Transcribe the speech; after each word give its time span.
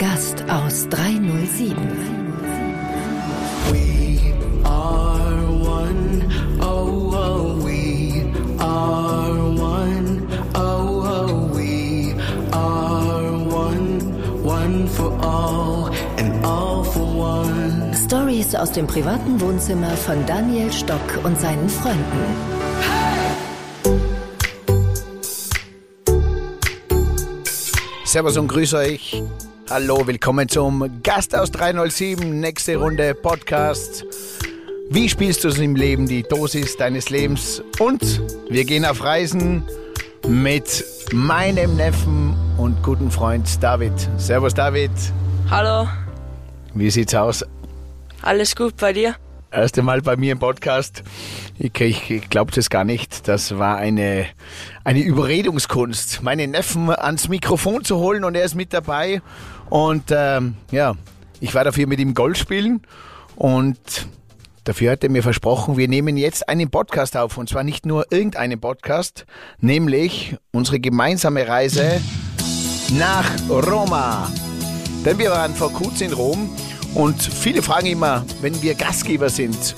Gast 0.00 0.42
aus 0.48 0.88
307. 0.88 1.76
We 3.70 4.32
are 4.64 5.44
one, 5.52 6.24
oh, 6.58 7.12
oh, 7.12 7.62
we 7.62 8.24
are 8.58 9.36
one, 9.60 10.26
oh, 10.54 11.04
oh, 11.04 11.50
we 11.54 12.14
are 12.50 13.30
one, 13.44 14.42
one 14.42 14.88
for 14.88 15.12
all 15.20 15.90
and 16.16 16.46
all 16.46 16.82
for 16.82 17.04
one. 17.04 17.92
Stories 17.92 18.54
aus 18.54 18.72
dem 18.72 18.86
privaten 18.86 19.38
Wohnzimmer 19.38 19.90
von 19.90 20.24
Daniel 20.24 20.72
Stock 20.72 21.20
und 21.24 21.38
seinen 21.38 21.68
Freunden. 21.68 22.24
Servus 28.06 28.38
und 28.38 28.48
grüß 28.48 28.72
euch. 28.72 29.22
Hallo, 29.70 30.04
willkommen 30.06 30.48
zum 30.48 31.00
Gast 31.02 31.34
aus 31.34 31.50
307, 31.52 32.40
nächste 32.40 32.76
Runde 32.76 33.14
Podcast. 33.14 34.04
Wie 34.90 35.08
spielst 35.08 35.44
du 35.44 35.48
es 35.48 35.58
im 35.58 35.76
Leben, 35.76 36.06
die 36.08 36.22
Dosis 36.24 36.76
deines 36.76 37.10
Lebens? 37.10 37.62
Und 37.78 38.20
wir 38.50 38.64
gehen 38.64 38.84
auf 38.84 39.02
Reisen 39.04 39.62
mit 40.26 40.84
meinem 41.12 41.76
Neffen 41.76 42.34
und 42.58 42.82
guten 42.82 43.10
Freund 43.10 43.62
David. 43.62 43.92
Servus 44.16 44.54
David, 44.54 44.90
Hallo, 45.48 45.88
wie 46.74 46.90
sieht's 46.90 47.14
aus? 47.14 47.44
alles 48.22 48.54
gut 48.54 48.76
bei 48.76 48.92
dir? 48.92 49.14
Erste 49.52 49.82
Mal 49.82 50.00
bei 50.00 50.16
mir 50.16 50.30
im 50.32 50.38
Podcast. 50.38 51.02
Ich, 51.58 51.80
ich, 51.80 52.08
ich 52.08 52.30
glaube 52.30 52.52
das 52.52 52.70
gar 52.70 52.84
nicht. 52.84 53.26
Das 53.26 53.58
war 53.58 53.78
eine, 53.78 54.26
eine 54.84 55.00
Überredungskunst, 55.00 56.22
meinen 56.22 56.52
Neffen 56.52 56.88
ans 56.88 57.28
Mikrofon 57.28 57.82
zu 57.82 57.96
holen 57.96 58.22
und 58.22 58.36
er 58.36 58.44
ist 58.44 58.54
mit 58.54 58.72
dabei. 58.72 59.22
Und 59.68 60.04
ähm, 60.10 60.54
ja, 60.70 60.94
ich 61.40 61.52
war 61.52 61.64
dafür 61.64 61.88
mit 61.88 61.98
ihm 61.98 62.14
Golf 62.14 62.38
spielen 62.38 62.82
und 63.34 64.06
dafür 64.62 64.92
hat 64.92 65.02
er 65.02 65.10
mir 65.10 65.24
versprochen, 65.24 65.76
wir 65.76 65.88
nehmen 65.88 66.16
jetzt 66.16 66.48
einen 66.48 66.70
Podcast 66.70 67.16
auf. 67.16 67.36
Und 67.36 67.48
zwar 67.48 67.64
nicht 67.64 67.86
nur 67.86 68.06
irgendeinen 68.12 68.60
Podcast, 68.60 69.26
nämlich 69.58 70.36
unsere 70.52 70.78
gemeinsame 70.78 71.48
Reise 71.48 72.00
nach 72.92 73.28
Roma. 73.48 74.30
Denn 75.04 75.18
wir 75.18 75.30
waren 75.32 75.56
vor 75.56 75.72
kurzem 75.72 76.08
in 76.08 76.12
Rom 76.12 76.50
und 76.94 77.22
viele 77.22 77.62
fragen 77.62 77.86
immer, 77.86 78.24
wenn 78.40 78.60
wir 78.62 78.74
Gastgeber 78.74 79.30
sind, 79.30 79.74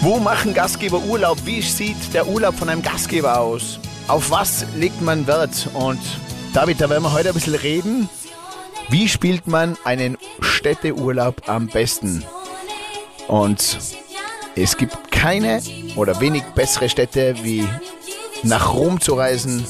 wo 0.00 0.18
machen 0.18 0.52
Gastgeber 0.52 0.98
Urlaub? 0.98 1.38
Wie 1.44 1.62
sieht 1.62 2.12
der 2.12 2.26
Urlaub 2.26 2.54
von 2.56 2.68
einem 2.68 2.82
Gastgeber 2.82 3.40
aus? 3.40 3.78
Auf 4.06 4.30
was 4.30 4.66
legt 4.76 5.00
man 5.00 5.26
Wert? 5.26 5.68
Und 5.72 6.00
David, 6.52 6.80
da 6.80 6.90
werden 6.90 7.04
wir 7.04 7.12
heute 7.12 7.28
ein 7.28 7.34
bisschen 7.34 7.54
reden. 7.54 8.08
Wie 8.90 9.08
spielt 9.08 9.46
man 9.46 9.78
einen 9.84 10.18
Städteurlaub 10.40 11.48
am 11.48 11.68
besten? 11.68 12.22
Und 13.28 13.78
es 14.56 14.76
gibt 14.76 15.10
keine 15.10 15.62
oder 15.96 16.20
wenig 16.20 16.42
bessere 16.54 16.90
Städte 16.90 17.34
wie 17.42 17.66
nach 18.42 18.74
Rom 18.74 19.00
zu 19.00 19.14
reisen. 19.14 19.64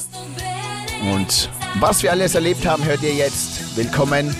Und 1.13 1.49
was 1.79 2.03
wir 2.03 2.11
alles 2.11 2.35
erlebt 2.35 2.65
haben, 2.65 2.83
hört 2.83 3.03
ihr 3.03 3.13
jetzt. 3.13 3.77
Willkommen, 3.77 4.35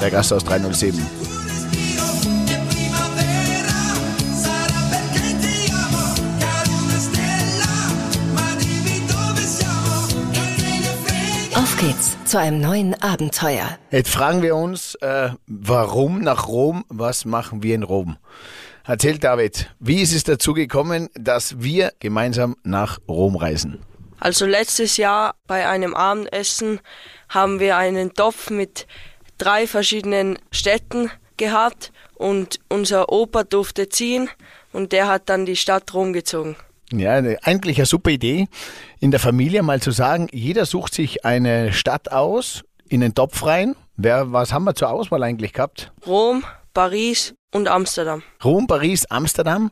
der 0.00 0.10
Gast 0.10 0.32
aus 0.32 0.44
307. 0.44 1.19
geht's 11.80 12.14
zu 12.26 12.38
einem 12.38 12.60
neuen 12.60 12.94
Abenteuer. 13.02 13.78
Jetzt 13.90 14.10
fragen 14.10 14.42
wir 14.42 14.54
uns, 14.54 14.96
äh, 14.96 15.30
warum 15.46 16.20
nach 16.20 16.46
Rom? 16.46 16.84
Was 16.88 17.24
machen 17.24 17.62
wir 17.62 17.74
in 17.74 17.84
Rom? 17.84 18.18
Erzähl 18.84 19.16
David, 19.16 19.70
wie 19.78 20.02
ist 20.02 20.12
es 20.12 20.24
dazu 20.24 20.52
gekommen, 20.52 21.08
dass 21.14 21.62
wir 21.62 21.94
gemeinsam 21.98 22.54
nach 22.64 22.98
Rom 23.08 23.34
reisen? 23.34 23.80
Also 24.18 24.44
letztes 24.44 24.98
Jahr 24.98 25.36
bei 25.46 25.66
einem 25.66 25.94
Abendessen 25.94 26.80
haben 27.30 27.60
wir 27.60 27.78
einen 27.78 28.12
Topf 28.12 28.50
mit 28.50 28.86
drei 29.38 29.66
verschiedenen 29.66 30.38
Städten 30.50 31.10
gehabt 31.38 31.92
und 32.14 32.60
unser 32.68 33.10
Opa 33.10 33.44
durfte 33.44 33.88
ziehen 33.88 34.28
und 34.72 34.92
der 34.92 35.08
hat 35.08 35.30
dann 35.30 35.46
die 35.46 35.56
Stadt 35.56 35.94
rumgezogen. 35.94 36.56
Ja, 36.92 37.22
eigentlich 37.42 37.78
eine 37.78 37.86
super 37.86 38.10
Idee, 38.10 38.48
in 38.98 39.10
der 39.10 39.20
Familie 39.20 39.62
mal 39.62 39.80
zu 39.80 39.92
sagen, 39.92 40.28
jeder 40.32 40.66
sucht 40.66 40.92
sich 40.92 41.24
eine 41.24 41.72
Stadt 41.72 42.10
aus, 42.10 42.64
in 42.88 43.00
den 43.00 43.14
Topf 43.14 43.46
rein. 43.46 43.76
Wer, 43.96 44.32
was 44.32 44.52
haben 44.52 44.64
wir 44.64 44.74
zur 44.74 44.90
Auswahl 44.90 45.22
eigentlich 45.22 45.52
gehabt? 45.52 45.92
Rom, 46.06 46.44
Paris 46.74 47.34
und 47.52 47.68
Amsterdam. 47.68 48.22
Rom, 48.44 48.66
Paris, 48.66 49.06
Amsterdam. 49.06 49.70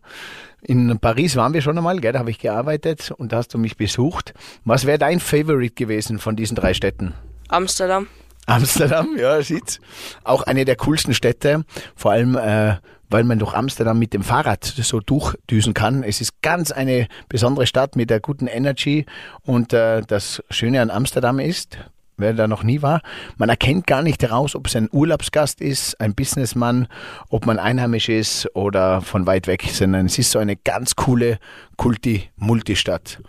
In 0.63 0.99
Paris 0.99 1.37
waren 1.37 1.55
wir 1.55 1.63
schon 1.63 1.79
einmal, 1.79 1.99
gell, 2.01 2.13
da 2.13 2.19
habe 2.21 2.31
ich 2.31 2.39
gearbeitet 2.39 3.13
und 3.17 3.33
da 3.33 3.39
hast 3.39 3.55
du 3.55 3.59
mich 3.59 3.77
besucht. 3.77 4.35
Was 4.65 4.87
wäre 4.87 4.99
dein 4.99 5.21
Favorite 5.21 5.75
gewesen 5.75 6.19
von 6.19 6.37
diesen 6.37 6.57
drei 6.57 6.75
Städten? 6.75 7.15
Amsterdam. 7.49 8.09
Amsterdam, 8.49 9.17
ja, 9.19 9.41
sieht's. 9.43 9.81
Auch 10.25 10.43
eine 10.43 10.65
der 10.65 10.77
coolsten 10.77 11.15
Städte, 11.15 11.65
vor 11.95 12.13
allem, 12.13 12.37
äh, 12.37 12.77
weil 13.11 13.25
man 13.25 13.39
durch 13.39 13.55
Amsterdam 13.55 13.99
mit 13.99 14.13
dem 14.13 14.23
Fahrrad 14.23 14.65
so 14.65 15.01
durchdüsen 15.01 15.75
kann. 15.75 16.03
Es 16.03 16.21
ist 16.21 16.43
ganz 16.43 16.71
eine 16.71 17.09
besondere 17.29 17.67
Stadt 17.67 17.97
mit 17.97 18.11
der 18.11 18.21
guten 18.21 18.47
Energy 18.47 19.07
und 19.43 19.73
äh, 19.73 20.03
das 20.07 20.43
Schöne 20.51 20.81
an 20.81 20.91
Amsterdam 20.91 21.39
ist, 21.39 21.79
wer 22.17 22.33
da 22.35 22.49
noch 22.49 22.63
nie 22.63 22.83
war, 22.83 23.01
man 23.37 23.49
erkennt 23.49 23.87
gar 23.87 24.03
nicht 24.03 24.23
heraus, 24.23 24.55
ob 24.55 24.67
es 24.67 24.77
ein 24.77 24.89
Urlaubsgast 24.91 25.61
ist, 25.61 26.01
ein 26.01 26.15
Businessmann, 26.15 26.89
ob 27.29 27.47
man 27.47 27.59
einheimisch 27.59 28.09
ist 28.09 28.49
oder 28.55 29.01
von 29.01 29.27
weit 29.27 29.47
weg, 29.47 29.65
sondern 29.71 30.07
es 30.07 30.19
ist 30.19 30.31
so 30.31 30.39
eine 30.39 30.57
ganz 30.57 30.97
coole 30.97 31.39
Kulti-Multistadt. 31.77 33.21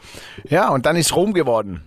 Ja, 0.49 0.69
und 0.69 0.85
dann 0.85 0.95
ist 0.95 1.15
Rom 1.15 1.33
geworden. 1.33 1.83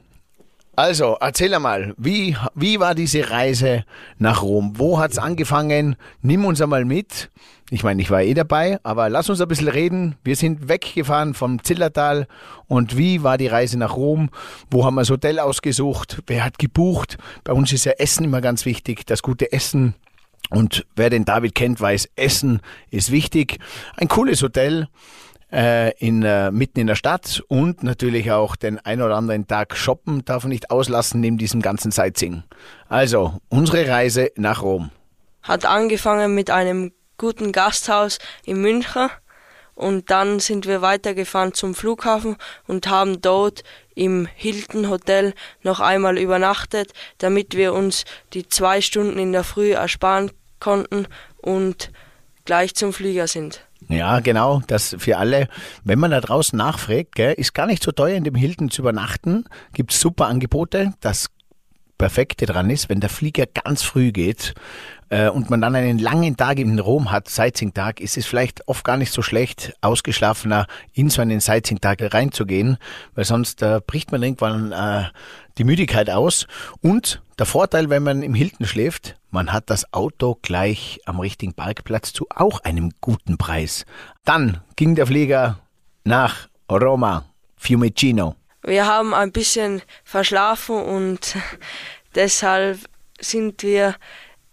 Also, 0.75 1.19
erzähl 1.21 1.53
einmal, 1.53 1.93
wie, 1.99 2.34
wie 2.55 2.81
war 2.81 2.94
diese 2.94 3.28
Reise 3.28 3.84
nach 4.19 4.41
Rom? 4.41 4.72
Wo 4.78 4.99
hat's 4.99 5.19
angefangen? 5.19 5.97
Nimm 6.22 6.47
uns 6.47 6.62
einmal 6.62 6.87
mit. 6.87 7.31
Ich 7.69 7.84
meine, 7.84 8.00
ich 8.00 8.10
war 8.10 8.22
eh 8.22 8.33
dabei, 8.33 8.78
aber 8.82 9.11
lass 9.11 9.28
uns 9.28 9.43
ein 9.43 9.49
bisschen 9.49 9.69
reden. 9.69 10.15
Wir 10.25 10.34
sind 10.34 10.71
weggefahren 10.71 11.34
vom 11.34 11.62
Zillertal 11.62 12.27
und 12.69 12.97
wie 12.97 13.22
war 13.22 13.37
die 13.37 13.49
Reise 13.49 13.78
nach 13.78 13.97
Rom? 13.97 14.31
Wo 14.71 14.87
haben 14.87 14.94
wir 14.94 15.03
das 15.03 15.11
Hotel 15.11 15.38
ausgesucht? 15.41 16.22
Wer 16.27 16.43
hat 16.43 16.59
gebucht? 16.59 17.19
Bei 17.44 17.53
uns 17.53 17.71
ist 17.75 17.84
ja 17.84 17.93
Essen 17.93 18.25
immer 18.25 18.41
ganz 18.41 18.65
wichtig, 18.65 19.06
das 19.06 19.22
gute 19.22 19.53
Essen. 19.53 19.94
Und 20.49 20.87
wer 20.97 21.11
den 21.11 21.27
David 21.27 21.55
kennt, 21.55 21.82
weiß, 21.82 22.09
Essen 22.16 22.61
ist 22.91 23.12
wichtig. 23.12 23.59
Ein 23.97 24.09
cooles 24.09 24.43
Hotel 24.43 24.88
äh, 25.52 25.92
in, 25.98 26.22
äh, 26.22 26.50
mitten 26.50 26.80
in 26.80 26.86
der 26.86 26.94
Stadt 26.94 27.42
und 27.48 27.82
natürlich 27.82 28.32
auch 28.32 28.56
den 28.56 28.78
ein 28.78 29.02
oder 29.02 29.16
anderen 29.16 29.46
Tag 29.46 29.76
shoppen 29.76 30.24
darf 30.24 30.44
man 30.44 30.50
nicht 30.50 30.70
auslassen 30.70 31.20
neben 31.20 31.38
diesem 31.38 31.60
ganzen 31.60 31.92
Sightseeing. 31.92 32.42
Also, 32.88 33.38
unsere 33.48 33.86
Reise 33.88 34.30
nach 34.36 34.62
Rom. 34.62 34.90
Hat 35.42 35.64
angefangen 35.64 36.34
mit 36.34 36.50
einem 36.50 36.92
guten 37.18 37.52
Gasthaus 37.52 38.18
in 38.44 38.60
München 38.60 39.08
und 39.74 40.10
dann 40.10 40.40
sind 40.40 40.66
wir 40.66 40.82
weitergefahren 40.82 41.54
zum 41.54 41.74
Flughafen 41.74 42.36
und 42.66 42.88
haben 42.88 43.20
dort 43.20 43.62
im 43.94 44.26
Hilton 44.34 44.88
Hotel 44.88 45.34
noch 45.62 45.80
einmal 45.80 46.19
übernachtet, 46.19 46.92
damit 47.19 47.56
wir 47.56 47.74
uns 47.74 48.04
die 48.32 48.48
zwei 48.48 48.80
Stunden 48.80 49.19
in 49.19 49.32
der 49.32 49.44
Früh 49.44 49.72
ersparen 49.72 50.30
konnten 50.60 51.06
und 51.38 51.90
gleich 52.44 52.74
zum 52.74 52.92
Flieger 52.92 53.26
sind. 53.26 53.64
Ja, 53.92 54.20
genau, 54.20 54.62
das 54.66 54.97
für 54.98 55.19
alle. 55.19 55.48
Wenn 55.84 55.98
man 55.98 56.10
da 56.10 56.20
draußen 56.20 56.56
nachfragt, 56.56 57.14
gell, 57.14 57.34
ist 57.34 57.53
gar 57.53 57.66
nicht 57.66 57.82
so 57.82 57.92
teuer, 57.92 58.16
in 58.16 58.25
dem 58.25 58.34
Hilton 58.34 58.70
zu 58.70 58.82
übernachten. 58.82 59.44
Gibt 59.75 59.93
super 59.93 60.26
Angebote. 60.26 60.94
Das 61.00 61.28
Perfekte 61.99 62.46
dran 62.46 62.70
ist, 62.70 62.88
wenn 62.88 63.00
der 63.00 63.11
Flieger 63.11 63.46
ganz 63.46 63.82
früh 63.82 64.11
geht 64.11 64.55
äh, 65.12 65.29
und 65.29 65.50
man 65.50 65.61
dann 65.61 65.76
einen 65.76 65.99
langen 65.99 66.38
Tag 66.38 66.59
in 66.59 66.79
Rom 66.79 67.11
hat, 67.11 67.29
Sightseeing-Tag, 67.29 68.00
ist 68.00 68.17
es 68.17 68.25
vielleicht 68.25 68.67
oft 68.67 68.82
gar 68.82 68.97
nicht 68.97 69.12
so 69.12 69.20
schlecht, 69.20 69.75
ausgeschlafener 69.82 70.67
in 70.94 71.11
so 71.11 71.20
einen 71.20 71.41
Sightseeing-Tag 71.41 72.14
reinzugehen, 72.14 72.79
weil 73.14 73.26
sonst 73.26 73.61
äh, 73.61 73.81
bricht 73.87 74.11
man 74.11 74.23
irgendwann 74.23 74.73
äh, 74.73 75.05
die 75.59 75.64
Müdigkeit 75.64 76.09
aus. 76.09 76.47
Und 76.81 77.20
der 77.38 77.44
Vorteil, 77.44 77.91
wenn 77.91 78.03
man 78.03 78.23
im 78.23 78.32
Hilton 78.32 78.67
schläft, 78.67 79.17
man 79.31 79.53
hat 79.53 79.69
das 79.69 79.93
Auto 79.93 80.38
gleich 80.41 81.00
am 81.05 81.20
richtigen 81.20 81.53
Parkplatz 81.53 82.15
zu 82.15 82.26
auch 82.35 82.61
einem 82.61 82.91
guten 83.03 83.37
Preis. 83.37 83.85
Dann 84.25 84.62
ging 84.76 84.94
der 84.94 85.06
Flieger 85.06 85.58
nach 86.05 86.49
Roma, 86.70 87.26
Fiumicino. 87.58 88.35
Wir 88.62 88.87
haben 88.87 89.12
ein 89.12 89.31
bisschen 89.31 89.82
verschlafen 90.05 90.76
und 90.76 91.37
deshalb 92.15 92.79
sind 93.20 93.62
wir 93.62 93.94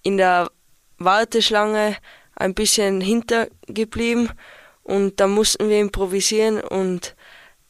in 0.04 0.18
der 0.18 0.50
Warteschlange 0.98 1.98
ein 2.36 2.54
bisschen 2.54 3.02
hintergeblieben 3.02 4.32
und 4.84 5.20
da 5.20 5.28
mussten 5.28 5.70
wir 5.70 5.80
improvisieren 5.80 6.62
und 6.62 7.16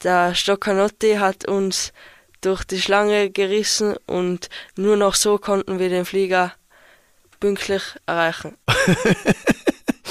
der 0.03 0.33
Stoccanotti 0.35 1.15
hat 1.15 1.45
uns 1.47 1.91
durch 2.41 2.63
die 2.63 2.79
Schlange 2.79 3.29
gerissen 3.29 3.97
und 4.05 4.49
nur 4.77 4.95
noch 4.95 5.15
so 5.15 5.37
konnten 5.37 5.79
wir 5.79 5.89
den 5.89 6.05
Flieger 6.05 6.53
pünktlich 7.39 7.83
erreichen. 8.05 8.57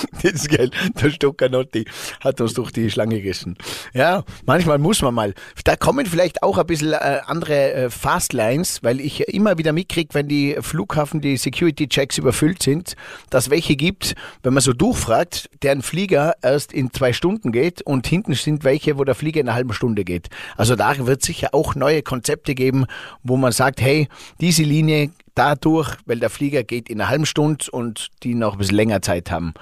Das 0.22 0.32
ist 0.32 0.48
geil. 0.48 0.70
Der 1.00 1.10
Stoccanotti 1.10 1.84
hat 2.20 2.40
uns 2.40 2.54
durch 2.54 2.72
die 2.72 2.90
Schlange 2.90 3.20
gerissen. 3.20 3.56
Ja, 3.94 4.24
manchmal 4.46 4.78
muss 4.78 5.02
man 5.02 5.14
mal. 5.14 5.34
Da 5.64 5.76
kommen 5.76 6.06
vielleicht 6.06 6.42
auch 6.42 6.58
ein 6.58 6.66
bisschen 6.66 6.92
äh, 6.92 7.20
andere 7.26 7.72
äh, 7.72 7.90
Fastlines, 7.90 8.82
weil 8.82 9.00
ich 9.00 9.28
immer 9.28 9.58
wieder 9.58 9.72
mitkriege, 9.72 10.14
wenn 10.14 10.28
die 10.28 10.56
Flughafen, 10.60 11.20
die 11.20 11.36
Security-Checks 11.36 12.18
überfüllt 12.18 12.62
sind, 12.62 12.94
dass 13.30 13.50
welche 13.50 13.76
gibt, 13.76 14.14
wenn 14.42 14.54
man 14.54 14.62
so 14.62 14.72
durchfragt, 14.72 15.50
deren 15.62 15.82
Flieger 15.82 16.34
erst 16.42 16.72
in 16.72 16.92
zwei 16.92 17.12
Stunden 17.12 17.52
geht 17.52 17.82
und 17.82 18.06
hinten 18.06 18.34
sind 18.34 18.64
welche, 18.64 18.98
wo 18.98 19.04
der 19.04 19.14
Flieger 19.14 19.40
in 19.40 19.48
einer 19.48 19.56
halben 19.56 19.72
Stunde 19.72 20.04
geht. 20.04 20.28
Also 20.56 20.76
da 20.76 21.06
wird 21.06 21.22
sicher 21.22 21.50
auch 21.52 21.74
neue 21.74 22.02
Konzepte 22.02 22.54
geben, 22.54 22.86
wo 23.22 23.36
man 23.36 23.52
sagt, 23.52 23.80
hey, 23.80 24.08
diese 24.40 24.62
Linie 24.62 25.10
dadurch, 25.38 25.96
weil 26.06 26.18
der 26.18 26.30
Flieger 26.30 26.64
geht 26.64 26.88
in 26.88 27.00
einer 27.00 27.10
halben 27.10 27.26
Stunde 27.26 27.66
und 27.70 28.08
die 28.22 28.34
noch 28.34 28.52
ein 28.52 28.58
bisschen 28.58 28.76
länger 28.76 29.02
Zeit 29.02 29.30
haben 29.30 29.54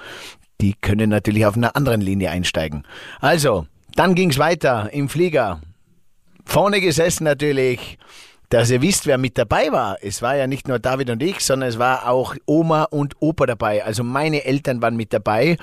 die 0.61 0.73
können 0.73 1.09
natürlich 1.09 1.45
auf 1.45 1.55
einer 1.55 1.75
anderen 1.75 2.01
Linie 2.01 2.31
einsteigen. 2.31 2.83
Also, 3.19 3.67
dann 3.95 4.15
ging's 4.15 4.37
weiter 4.37 4.91
im 4.91 5.09
Flieger. 5.09 5.61
Vorne 6.45 6.81
gesessen 6.81 7.25
natürlich, 7.25 7.97
dass 8.49 8.69
ihr 8.69 8.81
wisst, 8.81 9.05
wer 9.05 9.17
mit 9.17 9.37
dabei 9.37 9.71
war. 9.71 9.97
Es 10.01 10.21
war 10.21 10.35
ja 10.35 10.47
nicht 10.47 10.67
nur 10.67 10.79
David 10.79 11.09
und 11.09 11.21
ich, 11.21 11.41
sondern 11.41 11.69
es 11.69 11.79
war 11.79 12.07
auch 12.07 12.35
Oma 12.45 12.83
und 12.83 13.15
Opa 13.19 13.45
dabei. 13.45 13.83
Also 13.83 14.03
meine 14.03 14.45
Eltern 14.45 14.81
waren 14.81 14.95
mit 14.95 15.13
dabei. 15.13 15.57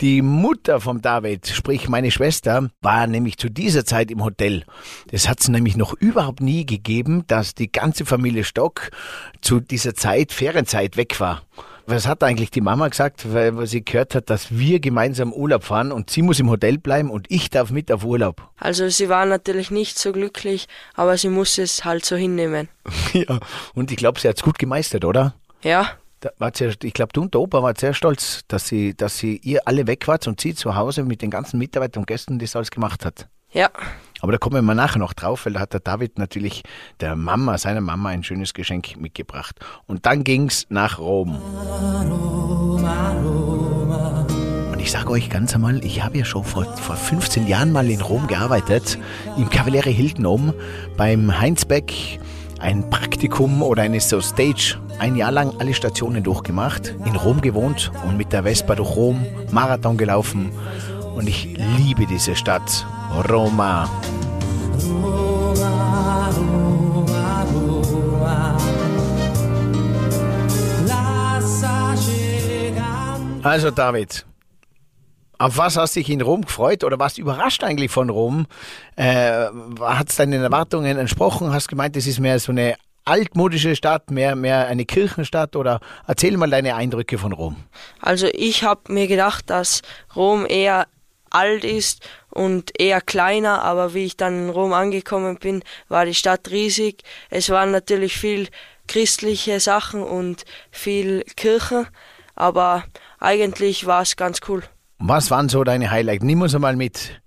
Die 0.00 0.22
Mutter 0.22 0.80
vom 0.80 1.00
David, 1.00 1.46
sprich 1.46 1.88
meine 1.88 2.10
Schwester, 2.10 2.68
war 2.80 3.06
nämlich 3.06 3.38
zu 3.38 3.48
dieser 3.48 3.84
Zeit 3.84 4.10
im 4.10 4.24
Hotel. 4.24 4.64
Das 5.10 5.28
hat 5.28 5.40
es 5.40 5.48
nämlich 5.48 5.76
noch 5.76 5.94
überhaupt 5.94 6.40
nie 6.40 6.66
gegeben, 6.66 7.24
dass 7.28 7.54
die 7.54 7.70
ganze 7.70 8.04
Familie 8.04 8.44
Stock 8.44 8.90
zu 9.40 9.60
dieser 9.60 9.94
Zeit, 9.94 10.32
Ferienzeit, 10.32 10.96
weg 10.96 11.20
war. 11.20 11.42
Was 11.86 12.06
hat 12.06 12.22
eigentlich 12.22 12.50
die 12.50 12.62
Mama 12.62 12.88
gesagt, 12.88 13.32
weil 13.32 13.66
sie 13.66 13.84
gehört 13.84 14.14
hat, 14.14 14.30
dass 14.30 14.56
wir 14.56 14.80
gemeinsam 14.80 15.32
Urlaub 15.32 15.64
fahren 15.64 15.92
und 15.92 16.08
sie 16.08 16.22
muss 16.22 16.40
im 16.40 16.48
Hotel 16.48 16.78
bleiben 16.78 17.10
und 17.10 17.26
ich 17.30 17.50
darf 17.50 17.70
mit 17.70 17.92
auf 17.92 18.04
Urlaub? 18.04 18.48
Also 18.56 18.88
sie 18.88 19.08
war 19.08 19.26
natürlich 19.26 19.70
nicht 19.70 19.98
so 19.98 20.12
glücklich, 20.12 20.66
aber 20.94 21.18
sie 21.18 21.28
muss 21.28 21.58
es 21.58 21.84
halt 21.84 22.04
so 22.04 22.16
hinnehmen. 22.16 22.68
ja, 23.12 23.38
und 23.74 23.90
ich 23.90 23.98
glaube, 23.98 24.18
sie 24.18 24.28
hat 24.28 24.36
es 24.36 24.42
gut 24.42 24.58
gemeistert, 24.58 25.04
oder? 25.04 25.34
Ja, 25.62 25.90
war 26.38 26.52
sehr, 26.54 26.72
ich 26.82 26.94
glaube, 26.94 27.12
du 27.12 27.22
und 27.22 27.34
der 27.34 27.40
Opa 27.40 27.62
war 27.62 27.74
sehr 27.76 27.94
stolz, 27.94 28.42
dass 28.48 28.66
sie, 28.66 28.94
dass 28.96 29.18
sie 29.18 29.36
ihr 29.42 29.66
alle 29.66 29.86
weg 29.86 30.06
wart 30.08 30.26
und 30.26 30.40
sie 30.40 30.54
zu 30.54 30.74
Hause 30.74 31.04
mit 31.04 31.22
den 31.22 31.30
ganzen 31.30 31.58
Mitarbeitern 31.58 32.02
und 32.02 32.06
Gästen 32.06 32.38
das 32.38 32.56
alles 32.56 32.70
gemacht 32.70 33.04
hat. 33.04 33.28
ja. 33.52 33.70
Aber 34.24 34.32
da 34.32 34.38
kommen 34.38 34.64
wir 34.64 34.74
nachher 34.74 35.00
noch 35.00 35.12
drauf, 35.12 35.44
weil 35.44 35.52
da 35.52 35.60
hat 35.60 35.74
der 35.74 35.80
David 35.80 36.18
natürlich 36.18 36.62
der 37.00 37.14
Mama, 37.14 37.58
seiner 37.58 37.82
Mama 37.82 38.08
ein 38.08 38.22
schönes 38.22 38.54
Geschenk 38.54 38.98
mitgebracht. 38.98 39.60
Und 39.86 40.06
dann 40.06 40.24
ging's 40.24 40.64
nach 40.70 40.98
Rom. 40.98 41.36
Und 44.72 44.80
ich 44.80 44.90
sage 44.90 45.10
euch 45.10 45.28
ganz 45.28 45.54
einmal, 45.54 45.84
ich 45.84 46.02
habe 46.02 46.16
ja 46.16 46.24
schon 46.24 46.42
vor, 46.42 46.64
vor 46.64 46.96
15 46.96 47.46
Jahren 47.46 47.70
mal 47.70 47.90
in 47.90 48.00
Rom 48.00 48.26
gearbeitet, 48.26 48.98
im 49.36 49.50
Cavaliere 49.50 49.90
Hilton 49.90 50.24
oben, 50.24 50.54
beim 50.96 51.38
Heinz 51.38 51.66
Beck, 51.66 51.92
ein 52.60 52.88
Praktikum 52.88 53.62
oder 53.62 53.82
eine 53.82 54.00
so 54.00 54.22
Stage, 54.22 54.78
ein 54.98 55.16
Jahr 55.16 55.32
lang 55.32 55.52
alle 55.58 55.74
Stationen 55.74 56.22
durchgemacht, 56.22 56.94
in 57.04 57.14
Rom 57.14 57.42
gewohnt 57.42 57.92
und 58.06 58.16
mit 58.16 58.32
der 58.32 58.44
Vespa 58.44 58.74
durch 58.74 58.96
Rom, 58.96 59.26
Marathon 59.50 59.98
gelaufen. 59.98 60.50
Und 61.14 61.28
ich 61.28 61.44
liebe 61.76 62.06
diese 62.06 62.34
Stadt, 62.34 62.86
Roma. 63.30 63.88
Also 73.42 73.70
David, 73.70 74.24
auf 75.38 75.58
was 75.58 75.76
hast 75.76 75.94
du 75.94 76.00
dich 76.00 76.10
in 76.10 76.22
Rom 76.22 76.42
gefreut 76.42 76.82
oder 76.82 76.98
warst 76.98 77.18
überrascht 77.18 77.62
eigentlich 77.62 77.90
von 77.90 78.08
Rom? 78.08 78.46
Äh, 78.96 79.46
Hat 79.80 80.08
es 80.08 80.16
deinen 80.16 80.42
Erwartungen 80.42 80.96
entsprochen? 80.96 81.52
Hast 81.52 81.68
gemeint, 81.68 81.96
es 81.96 82.06
ist 82.06 82.20
mehr 82.20 82.38
so 82.38 82.52
eine 82.52 82.76
altmodische 83.04 83.76
Stadt, 83.76 84.10
mehr, 84.10 84.34
mehr 84.34 84.66
eine 84.66 84.84
Kirchenstadt 84.86 85.56
oder 85.56 85.80
erzähl 86.06 86.36
mal 86.36 86.48
deine 86.48 86.74
Eindrücke 86.74 87.18
von 87.18 87.32
Rom. 87.32 87.56
Also 88.00 88.26
ich 88.32 88.64
habe 88.64 88.92
mir 88.92 89.06
gedacht, 89.06 89.50
dass 89.50 89.82
Rom 90.16 90.46
eher 90.48 90.86
alt 91.34 91.64
ist 91.64 92.06
und 92.30 92.78
eher 92.78 93.00
kleiner, 93.00 93.62
aber 93.62 93.94
wie 93.94 94.04
ich 94.04 94.16
dann 94.16 94.44
in 94.44 94.50
Rom 94.50 94.72
angekommen 94.72 95.36
bin, 95.38 95.62
war 95.88 96.04
die 96.04 96.14
Stadt 96.14 96.50
riesig. 96.50 97.02
Es 97.30 97.50
waren 97.50 97.70
natürlich 97.70 98.16
viel 98.16 98.48
christliche 98.86 99.60
Sachen 99.60 100.02
und 100.02 100.44
viel 100.70 101.24
Kirche, 101.36 101.86
aber 102.34 102.84
eigentlich 103.18 103.86
war 103.86 104.02
es 104.02 104.16
ganz 104.16 104.40
cool. 104.48 104.62
Was 104.98 105.30
waren 105.30 105.48
so 105.48 105.64
deine 105.64 105.90
Highlights? 105.90 106.24
Nimm 106.24 106.42
uns 106.42 106.54
einmal 106.54 106.76
mit. 106.76 107.20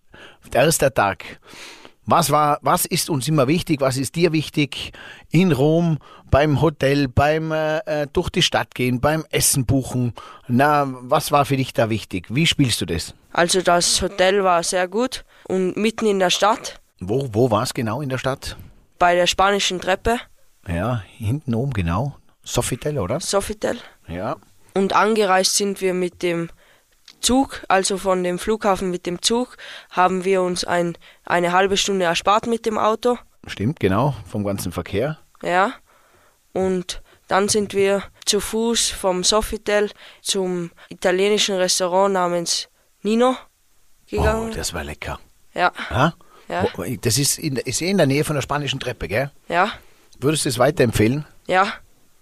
Der 0.54 0.64
erste 0.64 0.94
Tag. 0.94 1.40
Was 2.10 2.32
war, 2.32 2.58
was 2.62 2.86
ist 2.86 3.10
uns 3.10 3.28
immer 3.28 3.48
wichtig? 3.50 3.82
Was 3.82 3.98
ist 3.98 4.16
dir 4.16 4.32
wichtig 4.32 4.94
in 5.30 5.52
Rom, 5.52 5.98
beim 6.32 6.62
Hotel, 6.62 7.10
beim 7.10 7.52
äh, 7.52 7.80
äh, 7.80 8.08
durch 8.12 8.30
die 8.30 8.42
Stadt 8.42 8.74
gehen, 8.74 9.02
beim 9.02 9.26
Essen 9.30 9.66
buchen? 9.66 10.14
Na, 10.48 10.88
was 10.88 11.34
war 11.34 11.44
für 11.44 11.58
dich 11.58 11.74
da 11.74 11.90
wichtig? 11.90 12.28
Wie 12.30 12.48
spielst 12.48 12.80
du 12.80 12.86
das? 12.86 13.14
Also 13.34 13.62
das 13.62 14.02
Hotel 14.02 14.42
war 14.46 14.64
sehr 14.64 14.88
gut 14.88 15.26
und 15.50 15.76
mitten 15.76 16.06
in 16.06 16.20
der 16.20 16.30
Stadt, 16.30 16.80
Wo, 17.02 17.28
wo 17.34 17.52
war 17.52 17.64
es 17.64 17.74
genau 17.74 18.00
in 18.02 18.08
der 18.10 18.18
Stadt? 18.18 18.56
bei 19.00 19.14
der 19.14 19.28
spanischen 19.28 19.80
Treppe, 19.82 20.18
Ja, 20.68 21.04
hinten 21.18 21.54
oben 21.54 21.74
genau. 21.74 22.16
Sofitel, 22.42 22.98
oder? 23.00 23.20
Sofitel. 23.20 23.78
Ja. 24.08 24.38
Und 24.74 24.94
angereist 24.94 25.56
sind 25.58 25.82
wir 25.82 25.94
mit 25.94 26.24
dem 26.24 26.50
Zug, 27.22 27.64
also 27.68 27.98
von 27.98 28.24
dem 28.24 28.40
Flughafen 28.40 28.90
mit 28.92 29.06
dem 29.06 29.22
Zug, 29.22 29.58
haben 29.92 30.24
wir 30.26 30.42
uns 30.42 30.64
ein, 30.64 30.98
eine 31.26 31.52
halbe 31.52 31.78
Stunde 31.78 32.06
erspart 32.06 32.48
mit 32.48 32.66
dem 32.66 32.78
Auto. 32.78 33.18
Stimmt, 33.48 33.80
genau. 33.80 34.16
Vom 34.28 34.44
ganzen 34.44 34.72
Verkehr. 34.72 35.18
Ja. 35.42 35.74
Und 36.54 37.02
dann 37.28 37.50
sind 37.50 37.74
wir 37.74 38.04
zu 38.26 38.40
Fuß 38.40 38.90
vom 38.90 39.24
Sofitel 39.24 39.90
zum 40.22 40.72
italienischen 40.90 41.56
Restaurant 41.56 42.14
namens 42.14 42.68
Nino 43.04 43.36
Oh, 44.10 44.10
gegangen. 44.10 44.54
das 44.56 44.74
war 44.74 44.84
lecker. 44.86 45.20
ja, 45.54 45.72
Ha? 45.90 46.14
Ja. 46.48 46.66
Das 47.02 47.18
ist, 47.18 47.38
in, 47.40 47.58
ist 47.58 47.82
eh 47.82 47.90
in 47.90 47.98
der 47.98 48.08
Nähe 48.08 48.24
von 48.24 48.36
der 48.36 48.42
spanischen 48.42 48.80
Treppe, 48.80 49.10
gell? 49.10 49.32
ja, 49.50 49.70
Würdest 50.20 50.46
du 50.46 50.50
es 50.50 50.58
weiterempfehlen? 50.58 51.26
ja, 51.48 51.74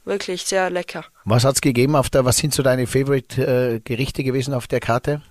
wirklich 0.06 0.44
sehr 0.46 0.70
lecker. 0.70 1.04
Was 1.26 1.44
hat's 1.44 1.62
gegeben 1.62 1.96
auf 1.96 2.10
der, 2.10 2.26
was 2.26 2.38
sind 2.38 2.54
so 2.54 2.64
deine 2.64 2.88
Favorite-Gerichte 2.88 4.24
gewesen 4.24 4.54
auf 4.54 4.68
der 4.68 4.80
Karte? 4.80 5.22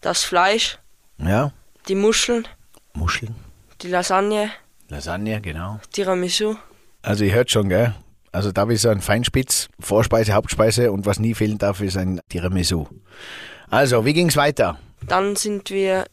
Das 0.00 0.24
Fleisch, 0.24 0.78
Ja, 1.18 1.52
die 1.88 1.94
Muscheln, 1.94 2.46
Muscheln, 2.92 3.34
die 3.82 3.88
Lasagne, 3.88 4.50
Lasagne, 4.88 5.40
genau. 5.40 5.80
Tiramisu. 5.92 6.56
Also 7.02 7.24
ihr 7.24 7.34
hört 7.34 7.50
schon, 7.50 7.68
gell? 7.68 7.94
Also 8.32 8.50
da 8.52 8.68
ist 8.68 8.82
so 8.82 8.88
ein 8.88 9.00
Feinspitz, 9.00 9.68
Vorspeise, 9.78 10.32
Hauptspeise 10.32 10.90
und 10.90 11.06
was 11.06 11.20
nie 11.20 11.34
fehlen 11.34 11.58
darf, 11.58 11.80
ist 11.80 11.96
ein 11.96 12.20
Tiramisu. 12.28 12.86
Also, 13.70 14.04
wie 14.04 14.12
ging's 14.12 14.36
weiter? 14.36 14.78
Dann 15.06 15.36
sind 15.36 15.70
wir 15.70 16.04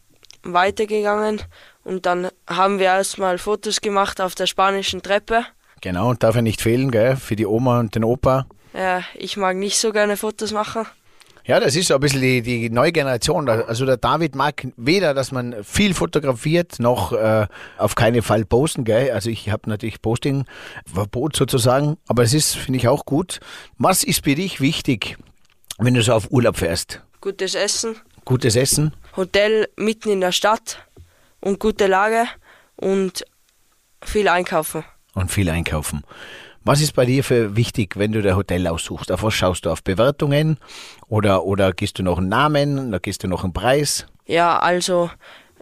weitergegangen 0.44 1.42
und 1.84 2.06
dann 2.06 2.30
haben 2.48 2.80
wir 2.80 2.86
erstmal 2.88 3.38
Fotos 3.38 3.82
gemacht 3.82 4.22
auf 4.22 4.36
der 4.36 4.48
spanischen 4.48 5.02
Treppe. 5.02 5.46
Genau, 5.82 6.14
darf 6.14 6.36
ja 6.36 6.42
nicht 6.42 6.62
fehlen, 6.62 6.92
gell? 6.92 7.16
Für 7.16 7.36
die 7.36 7.46
Oma 7.46 7.80
und 7.80 7.96
den 7.96 8.04
Opa. 8.04 8.46
Ja, 8.74 9.04
ich 9.16 9.36
mag 9.36 9.58
nicht 9.58 9.78
so 9.78 9.92
gerne 9.92 10.16
Fotos 10.16 10.52
machen. 10.52 10.86
Ja, 11.44 11.60
das 11.60 11.76
ist 11.76 11.88
so 11.88 11.96
ein 11.96 12.00
bisschen 12.00 12.22
die, 12.22 12.42
die 12.44 12.70
neue 12.70 12.92
Generation. 12.92 13.50
Also 13.50 13.86
der 13.88 13.98
David 13.98 14.36
mag 14.36 14.68
weder, 14.78 15.16
dass 15.16 15.32
man 15.32 15.64
viel 15.64 15.96
fotografiert, 15.96 16.80
noch 16.80 17.14
äh, 17.14 17.48
auf 17.80 17.96
keinen 17.96 18.22
Fall 18.22 18.46
posten, 18.46 18.84
gell? 18.84 19.12
Also 19.12 19.32
ich 19.32 19.50
habe 19.50 19.68
natürlich 19.68 20.02
Posting-Verbot 20.04 21.36
sozusagen, 21.36 21.98
aber 22.08 22.24
es 22.24 22.36
ist, 22.36 22.56
finde 22.56 22.78
ich, 22.78 22.88
auch 22.88 23.06
gut. 23.06 23.40
Was 23.80 24.04
ist 24.04 24.24
für 24.24 24.36
dich 24.36 24.62
wichtig, 24.62 25.18
wenn 25.80 25.96
du 25.96 26.04
so 26.04 26.14
auf 26.14 26.30
Urlaub 26.30 26.58
fährst? 26.58 27.02
Gutes 27.22 27.56
Essen, 27.56 27.96
Gutes 28.24 28.56
Essen? 28.56 28.94
Hotel 29.18 29.68
mitten 29.78 30.10
in 30.10 30.22
der 30.22 30.32
Stadt 30.32 30.86
und 31.40 31.60
gute 31.60 31.88
Lage 31.88 32.26
und 32.76 33.26
viel 34.04 34.28
einkaufen. 34.28 34.84
Und 35.14 35.32
viel 35.32 35.50
einkaufen. 35.50 36.04
Was 36.64 36.80
ist 36.80 36.94
bei 36.94 37.06
dir 37.06 37.24
für 37.24 37.56
wichtig, 37.56 37.98
wenn 37.98 38.12
du 38.12 38.22
der 38.22 38.36
Hotel 38.36 38.68
aussuchst? 38.68 39.12
Auf 39.12 39.24
was 39.24 39.34
schaust 39.34 39.66
du? 39.66 39.72
Auf 39.72 39.84
Bewertungen 39.84 40.58
oder, 41.08 41.44
oder 41.44 41.74
gehst 41.74 41.98
du 41.98 42.04
noch 42.04 42.20
einen 42.20 42.30
Namen 42.30 42.90
oder 42.90 43.00
gehst 43.00 43.24
du 43.24 43.28
noch 43.28 43.44
einen 43.44 43.54
Preis? 43.54 44.06
Ja, 44.28 44.60
also 44.60 45.10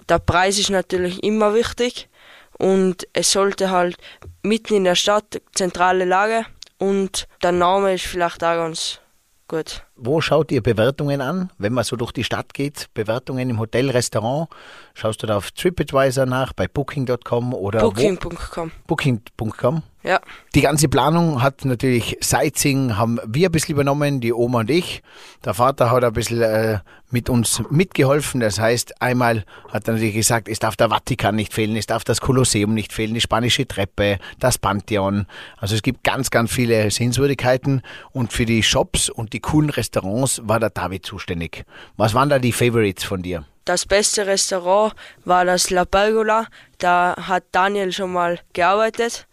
der 0.09 0.19
Preis 0.19 0.59
ist 0.59 0.69
natürlich 0.69 1.23
immer 1.23 1.53
wichtig 1.53 2.09
und 2.57 3.07
es 3.13 3.31
sollte 3.31 3.69
halt 3.69 3.95
mitten 4.43 4.73
in 4.75 4.83
der 4.83 4.95
Stadt 4.95 5.41
zentrale 5.53 6.03
Lage 6.03 6.45
und 6.77 7.27
der 7.41 7.53
Name 7.53 7.93
ist 7.93 8.05
vielleicht 8.05 8.43
auch 8.43 8.55
ganz 8.55 8.99
gut. 9.47 9.83
Wo 10.01 10.21
schaut 10.21 10.51
ihr 10.51 10.61
Bewertungen 10.61 11.21
an, 11.21 11.51
wenn 11.57 11.73
man 11.73 11.83
so 11.83 11.95
durch 11.95 12.11
die 12.11 12.23
Stadt 12.23 12.53
geht? 12.53 12.87
Bewertungen 12.93 13.49
im 13.49 13.59
Hotel, 13.59 13.89
Restaurant? 13.89 14.49
Schaust 14.93 15.21
du 15.23 15.27
da 15.27 15.37
auf 15.37 15.51
TripAdvisor 15.51 16.25
nach, 16.25 16.53
bei 16.53 16.67
Booking.com 16.67 17.53
oder? 17.53 17.79
Booking.com. 17.79 18.71
Booking.com? 18.87 19.83
Ja. 20.01 20.21
Die 20.55 20.61
ganze 20.61 20.87
Planung 20.87 21.43
hat 21.43 21.65
natürlich 21.65 22.17
Sightseeing, 22.21 22.97
haben 22.97 23.19
wir 23.25 23.49
ein 23.49 23.51
bisschen 23.51 23.73
übernommen, 23.75 24.21
die 24.21 24.31
Oma 24.31 24.61
und 24.61 24.69
ich. 24.69 25.03
Der 25.43 25.53
Vater 25.53 25.91
hat 25.91 26.05
ein 26.05 26.13
bisschen 26.13 26.41
äh, 26.41 26.79
mit 27.11 27.29
uns 27.29 27.61
mitgeholfen. 27.69 28.39
Das 28.39 28.59
heißt, 28.59 29.01
einmal 29.01 29.43
hat 29.67 29.87
er 29.87 29.95
natürlich 29.95 30.15
gesagt, 30.15 30.47
es 30.47 30.59
darf 30.59 30.77
der 30.77 30.89
Vatikan 30.89 31.35
nicht 31.35 31.53
fehlen, 31.53 31.75
es 31.75 31.85
darf 31.85 32.05
das 32.05 32.21
Kolosseum 32.21 32.73
nicht 32.73 32.93
fehlen, 32.93 33.13
die 33.13 33.19
spanische 33.21 33.67
Treppe, 33.67 34.19
das 34.39 34.57
Pantheon. 34.57 35.25
Also 35.57 35.75
es 35.75 35.81
gibt 35.81 36.05
ganz, 36.05 36.29
ganz 36.29 36.51
viele 36.51 36.91
Sehenswürdigkeiten. 36.91 37.81
Und 38.11 38.31
für 38.31 38.45
die 38.45 38.63
Shops 38.63 39.09
und 39.09 39.33
die 39.33 39.41
coolen 39.41 39.69
Restaurants 39.69 39.88
war 39.95 40.59
der 40.59 40.69
David 40.69 41.05
zuständig. 41.05 41.65
Was 41.97 42.13
waren 42.13 42.29
da 42.29 42.39
die 42.39 42.51
Favorites 42.51 43.03
von 43.03 43.21
dir? 43.21 43.45
Das 43.65 43.85
beste 43.85 44.25
Restaurant 44.25 44.95
war 45.25 45.45
das 45.45 45.69
La 45.69 45.85
Pergola. 45.85 46.47
Da 46.79 47.15
hat 47.17 47.43
Daniel 47.51 47.91
schon 47.91 48.11
mal 48.13 48.39
gearbeitet 48.53 49.27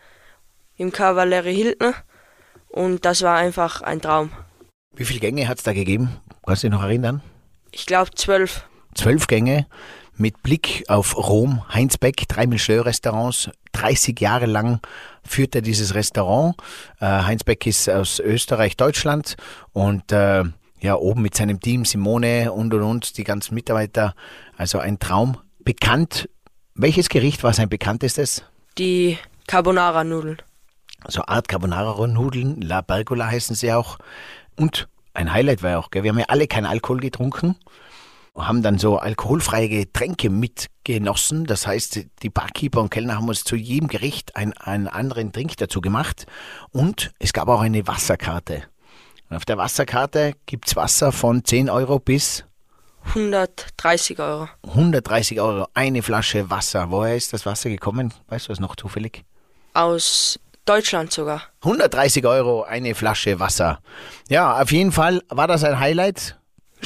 im 0.77 0.93
Cavalieri 0.93 1.55
Hilton 1.55 1.95
und 2.69 3.05
das 3.05 3.23
war 3.23 3.37
einfach 3.37 3.81
ein 3.83 4.03
Traum. 4.03 4.31
Wie 4.95 5.05
viele 5.05 5.21
Gänge 5.21 5.49
hat 5.49 5.59
es 5.59 5.65
da 5.65 5.73
gegeben? 5.73 6.21
Kannst 6.45 6.63
du 6.63 6.69
dich 6.69 6.77
noch 6.77 6.85
erinnern? 6.85 7.23
Ich 7.71 7.87
glaube 7.87 8.11
zwölf. 8.15 8.65
Zwölf 8.97 9.27
Gänge 9.27 9.67
mit 10.17 10.43
Blick 10.43 10.85
auf 10.89 11.17
Rom. 11.17 11.63
Heinz 11.73 11.99
Beck, 11.99 12.27
drei 12.29 12.47
Michelin-Restaurants. 12.47 13.51
30 13.73 14.19
Jahre 14.21 14.47
lang 14.47 14.81
führt 15.23 15.55
er 15.55 15.61
dieses 15.61 15.95
Restaurant. 15.95 16.57
Äh, 17.01 17.07
Heinz 17.07 17.45
Beck 17.45 17.67
ist 17.67 17.91
aus 17.91 18.21
Österreich, 18.21 18.77
Deutschland 18.77 19.37
und 19.73 20.13
äh, 20.13 20.45
ja, 20.81 20.95
oben 20.95 21.23
mit 21.23 21.35
seinem 21.35 21.61
Team, 21.61 21.85
Simone 21.85 22.53
und 22.53 22.73
und 22.73 22.83
und, 22.83 23.19
die 23.19 23.25
ganzen 23.25 23.55
Mitarbeiter. 23.55 24.15
Also 24.57 24.79
ein 24.79 24.99
Traum. 24.99 25.39
Bekannt. 25.61 26.29
Welches 26.75 27.09
Gericht 27.09 27.43
war 27.43 27.53
sein 27.53 27.69
bekanntestes? 27.69 28.45
Die 28.79 29.19
Carbonara-Nudeln. 29.47 30.39
so 31.09 31.23
Art 31.27 31.49
Carbonara-Nudeln, 31.49 32.61
La 32.63 32.83
Pergola 32.83 33.27
heißen 33.27 33.57
sie 33.57 33.73
auch. 33.73 33.99
Und 34.57 34.89
ein 35.15 35.33
Highlight 35.33 35.63
war 35.63 35.79
auch, 35.79 35.91
gell, 35.91 36.03
wir 36.03 36.11
haben 36.11 36.19
ja 36.19 36.27
alle 36.29 36.47
keinen 36.47 36.67
Alkohol 36.67 37.01
getrunken, 37.01 37.57
haben 38.37 38.63
dann 38.63 38.79
so 38.79 38.99
alkoholfreie 38.99 39.69
Getränke 39.69 40.31
mitgenossen. 40.31 41.45
Das 41.47 41.67
heißt, 41.67 42.01
die 42.23 42.31
Barkeeper 42.31 42.81
und 42.81 42.91
Kellner 42.91 43.17
haben 43.17 43.29
uns 43.29 43.45
zu 43.45 43.57
jedem 43.57 43.89
Gericht 43.89 44.37
einen, 44.37 44.53
einen 44.55 44.89
anderen 44.89 45.33
Drink 45.33 45.57
dazu 45.57 45.81
gemacht. 45.81 46.27
Und 46.71 47.13
es 47.19 47.33
gab 47.33 47.49
auch 47.49 47.61
eine 47.61 47.87
Wasserkarte. 47.87 48.65
Und 49.29 49.37
auf 49.37 49.45
der 49.45 49.57
Wasserkarte 49.57 50.35
gibt's 50.47 50.77
Wasser 50.77 51.13
von 51.13 51.45
10 51.45 51.71
Euro 51.71 51.99
bis 51.99 52.45
130 53.09 54.19
Euro. 54.19 54.49
130 54.67 55.41
Euro. 55.41 55.69
Eine 55.75 56.03
Flasche 56.03 56.51
Wasser. 56.51 56.91
Woher 56.91 57.17
ist 57.17 57.33
das 57.33 57.47
Wasser 57.47 57.71
gekommen? 57.71 58.13
Weißt 58.29 58.47
du 58.47 58.53
das 58.53 58.61
noch 58.61 58.77
zufällig? 58.77 59.25
Aus 59.75 60.39
Deutschland 60.65 61.13
sogar. 61.13 61.43
130 61.63 62.27
Euro 62.27 62.63
eine 62.65 62.95
Flasche 62.95 63.39
Wasser. 63.39 63.81
Ja, 64.29 64.61
auf 64.61 64.73
jeden 64.73 64.93
Fall 64.93 65.23
war 65.29 65.47
das 65.47 65.65
ein 65.65 65.79
Highlight. 65.79 66.37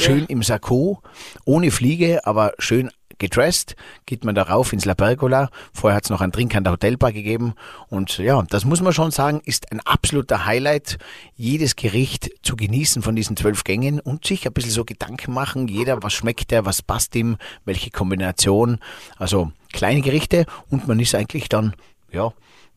Schön 0.01 0.21
Ja. 0.21 0.27
im 0.29 0.43
Sakko, 0.43 1.03
ohne 1.45 1.71
Fliege, 1.71 2.27
aber 2.27 2.53
schön 2.59 2.91
gedressed. 3.19 3.77
Geht 4.07 4.25
man 4.25 4.35
da 4.35 4.45
rauf 4.45 4.73
ins 4.73 4.87
La 4.87 4.95
Pergola. 4.95 5.51
Vorher 5.75 5.97
hat 5.97 6.05
es 6.05 6.11
noch 6.11 6.23
einen 6.23 6.33
Drink 6.33 6.57
an 6.57 6.65
der 6.65 6.73
Hotelbar 6.73 7.13
gegeben. 7.13 7.55
Und 7.89 8.17
ja, 8.19 8.43
das 8.49 8.65
muss 8.65 8.81
man 8.81 8.93
schon 8.95 9.11
sagen, 9.11 9.43
ist 9.45 9.71
ein 9.71 9.81
absoluter 9.81 10.47
Highlight, 10.47 10.99
jedes 11.37 11.77
Gericht 11.77 12.31
zu 12.43 12.57
genießen 12.57 13.03
von 13.03 13.15
diesen 13.15 13.37
zwölf 13.37 13.63
Gängen 13.63 14.01
und 14.01 14.27
sich 14.27 14.47
ein 14.47 14.53
bisschen 14.55 14.73
so 14.73 14.85
Gedanken 14.85 15.33
machen. 15.35 15.69
Jeder, 15.69 16.03
was 16.03 16.15
schmeckt 16.15 16.51
der, 16.51 16.65
was 16.65 16.81
passt 16.83 17.15
ihm, 17.15 17.37
welche 17.67 17.91
Kombination. 17.91 18.79
Also 19.19 19.53
kleine 19.73 20.01
Gerichte 20.01 20.47
und 20.71 20.89
man 20.89 20.99
ist 20.99 21.15
eigentlich 21.15 21.49
dann, 21.51 21.75
ja, 22.11 22.33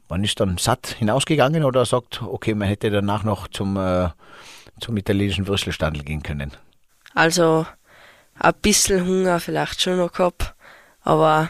man 0.10 0.24
ist 0.26 0.40
dann 0.42 0.58
satt 0.58 0.88
hinausgegangen 1.00 1.64
oder 1.64 1.86
sagt, 1.86 2.22
okay, 2.22 2.54
man 2.54 2.68
hätte 2.68 2.92
danach 2.92 3.24
noch 3.24 3.48
zum, 3.48 3.78
äh, 3.78 4.10
zum 4.82 4.98
italienischen 4.98 5.48
Würstelstandel 5.48 6.04
gehen 6.04 6.22
können. 6.22 6.52
Also 7.14 7.66
ein 8.40 8.54
bisschen 8.62 9.06
Hunger 9.06 9.40
vielleicht 9.40 9.82
schon 9.82 9.98
noch 9.98 10.12
gehabt, 10.12 10.56
aber 11.02 11.50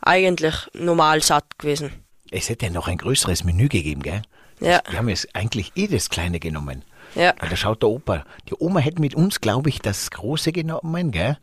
eigentlich 0.00 0.54
normal 0.74 1.22
satt 1.22 1.58
gewesen. 1.58 1.92
Es 2.30 2.48
hätte 2.48 2.70
noch 2.70 2.88
ein 2.88 2.98
größeres 2.98 3.44
Menü 3.44 3.68
gegeben, 3.68 4.02
gell? 4.02 4.22
Ja, 4.60 4.82
Wir 4.90 4.98
haben 4.98 5.08
jetzt 5.08 5.34
eigentlich 5.34 5.72
eh 5.76 5.86
das 5.86 6.10
Kleine 6.10 6.40
genommen. 6.40 6.84
ja. 7.14 7.32
Da 7.32 7.56
schaut 7.56 7.82
der 7.82 7.88
Opa. 7.90 8.24
Die 8.48 8.54
Oma 8.58 8.80
hätte 8.80 9.00
mit 9.00 9.14
uns, 9.14 9.40
glaube 9.40 9.68
ich, 9.70 9.78
das 9.80 10.10
Große 10.10 10.52
genommen, 10.52 11.10
gell? 11.12 11.38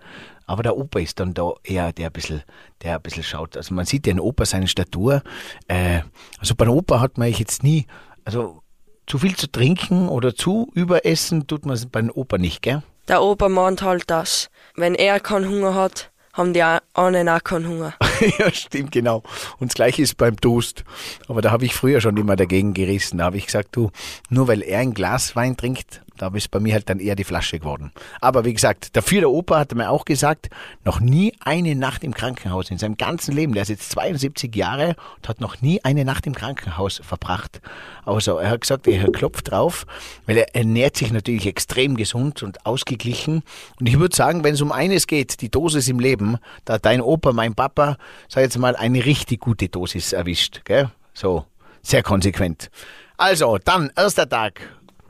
Aber 0.47 0.61
der 0.61 0.77
Opa 0.77 0.99
ist 0.99 1.19
dann 1.19 1.33
da 1.33 1.53
eher 1.63 1.91
der 1.91 2.07
ein 2.07 2.11
bisschen, 2.13 2.43
der 2.83 2.95
ein 2.95 3.01
bisschen 3.01 3.23
schaut. 3.23 3.57
Also 3.57 3.73
man 3.73 3.85
sieht 3.85 4.05
den 4.05 4.19
Opa 4.19 4.45
seine 4.45 4.67
Statur. 4.67 5.23
Äh, 5.67 6.01
also 6.37 6.53
beim 6.53 6.69
Opa 6.69 6.99
hat 6.99 7.17
man 7.17 7.31
jetzt 7.31 7.63
nie, 7.63 7.87
also 8.25 8.61
zu 9.07 9.17
viel 9.17 9.35
zu 9.35 9.51
trinken 9.51 10.07
oder 10.07 10.35
zu 10.35 10.69
überessen 10.75 11.47
tut 11.47 11.65
man 11.65 11.79
beim 11.91 12.11
Opa 12.11 12.37
nicht, 12.37 12.61
gell? 12.61 12.83
Der 13.07 13.21
meint 13.49 13.81
halt, 13.81 14.09
dass 14.09 14.49
wenn 14.75 14.95
er 14.95 15.19
keinen 15.19 15.47
Hunger 15.47 15.75
hat, 15.75 16.11
haben 16.33 16.53
die 16.53 16.63
anderen 16.63 17.29
auch 17.29 17.43
keinen 17.43 17.67
Hunger. 17.67 17.93
ja, 18.39 18.51
stimmt, 18.51 18.91
genau. 18.91 19.23
Und 19.59 19.71
das 19.71 19.75
gleiche 19.75 20.01
ist 20.01 20.17
beim 20.17 20.39
Toast. 20.39 20.83
Aber 21.27 21.41
da 21.41 21.51
habe 21.51 21.65
ich 21.65 21.73
früher 21.73 22.01
schon 22.01 22.17
immer 22.17 22.35
dagegen 22.35 22.73
gerissen. 22.73 23.17
Da 23.17 23.25
habe 23.25 23.37
ich 23.37 23.45
gesagt, 23.45 23.75
du, 23.75 23.91
nur 24.29 24.47
weil 24.47 24.61
er 24.61 24.79
ein 24.79 24.93
Glas 24.93 25.35
Wein 25.35 25.57
trinkt, 25.57 26.01
da 26.17 26.27
ist 26.33 26.51
bei 26.51 26.59
mir 26.59 26.73
halt 26.73 26.89
dann 26.89 26.99
eher 26.99 27.15
die 27.15 27.23
Flasche 27.23 27.59
geworden. 27.59 27.91
Aber 28.21 28.45
wie 28.45 28.53
gesagt, 28.53 28.95
dafür 28.95 29.21
der 29.21 29.29
Opa 29.29 29.59
hat 29.59 29.75
mir 29.75 29.89
auch 29.89 30.05
gesagt, 30.05 30.49
noch 30.85 30.99
nie 30.99 31.33
eine 31.41 31.75
Nacht 31.75 32.03
im 32.03 32.13
Krankenhaus 32.13 32.71
in 32.71 32.77
seinem 32.77 32.95
ganzen 32.95 33.35
Leben. 33.35 33.53
Der 33.53 33.63
ist 33.63 33.69
jetzt 33.69 33.91
72 33.91 34.55
Jahre 34.55 34.95
und 35.17 35.27
hat 35.27 35.41
noch 35.41 35.61
nie 35.61 35.83
eine 35.83 36.05
Nacht 36.05 36.25
im 36.25 36.33
Krankenhaus 36.33 37.01
verbracht. 37.03 37.61
Also 38.05 38.37
er 38.37 38.49
hat 38.51 38.61
gesagt, 38.61 38.87
er 38.87 39.11
klopft 39.11 39.51
drauf, 39.51 39.85
weil 40.25 40.37
er 40.37 40.55
ernährt 40.55 40.95
sich 40.95 41.11
natürlich 41.11 41.47
extrem 41.47 41.97
gesund 41.97 42.43
und 42.43 42.65
ausgeglichen. 42.65 43.43
Und 43.79 43.87
ich 43.87 43.99
würde 43.99 44.15
sagen, 44.15 44.43
wenn 44.43 44.53
es 44.53 44.61
um 44.61 44.71
eines 44.71 45.07
geht, 45.07 45.41
die 45.41 45.49
Dosis 45.49 45.87
im 45.89 45.99
Leben, 45.99 46.37
da 46.63 46.77
dein 46.77 47.01
Opa, 47.01 47.33
mein 47.33 47.55
Papa, 47.55 47.97
sag 48.27 48.43
jetzt 48.43 48.57
mal, 48.57 48.75
eine 48.75 49.05
richtig 49.05 49.41
gute 49.41 49.69
Dosis 49.69 50.13
erwischt. 50.13 50.61
Gell? 50.65 50.89
So, 51.13 51.45
sehr 51.81 52.03
konsequent. 52.03 52.69
Also, 53.17 53.57
dann, 53.63 53.91
erster 53.95 54.27
Tag 54.27 54.61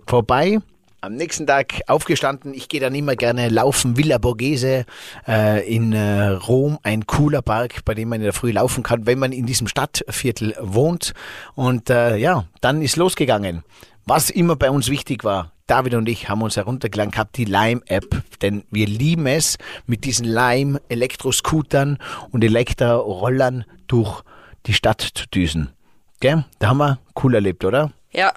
vorbei. 0.07 0.59
Am 1.01 1.13
nächsten 1.13 1.45
Tag 1.45 1.81
aufgestanden. 1.87 2.53
Ich 2.55 2.67
gehe 2.67 2.79
dann 2.79 2.95
immer 2.95 3.15
gerne 3.15 3.49
laufen. 3.49 3.95
Villa 3.95 4.17
Borghese 4.17 4.85
äh, 5.27 5.67
in 5.71 5.93
äh, 5.93 6.29
Rom, 6.29 6.79
ein 6.81 7.05
cooler 7.05 7.43
Park, 7.43 7.85
bei 7.85 7.93
dem 7.93 8.09
man 8.09 8.21
in 8.21 8.23
der 8.23 8.33
Früh 8.33 8.51
laufen 8.51 8.81
kann, 8.81 9.05
wenn 9.05 9.19
man 9.19 9.31
in 9.31 9.45
diesem 9.45 9.67
Stadtviertel 9.67 10.55
wohnt. 10.59 11.13
Und 11.53 11.91
äh, 11.91 12.17
ja, 12.17 12.45
dann 12.61 12.81
ist 12.81 12.95
losgegangen. 12.95 13.63
Was 14.05 14.31
immer 14.31 14.55
bei 14.55 14.71
uns 14.71 14.89
wichtig 14.89 15.23
war, 15.23 15.51
David 15.67 15.95
und 15.95 16.07
ich 16.07 16.29
haben 16.29 16.41
uns 16.41 16.57
heruntergeladen 16.57 17.11
gehabt, 17.11 17.37
die 17.37 17.45
Lime-App, 17.45 18.23
denn 18.41 18.63
wir 18.69 18.87
lieben 18.87 19.25
es, 19.25 19.57
mit 19.85 20.03
diesen 20.05 20.25
Lime-Elektroscootern 20.25 21.97
und 22.31 22.43
Elektrorollern 22.43 23.65
durch 23.87 24.21
die 24.67 24.73
Stadt 24.73 25.01
zu 25.01 25.27
düsen. 25.27 25.71
Gell? 26.19 26.45
Da 26.59 26.69
haben 26.69 26.77
wir 26.77 26.99
cool 27.23 27.35
erlebt, 27.35 27.65
oder? 27.65 27.91
Ja, 28.11 28.31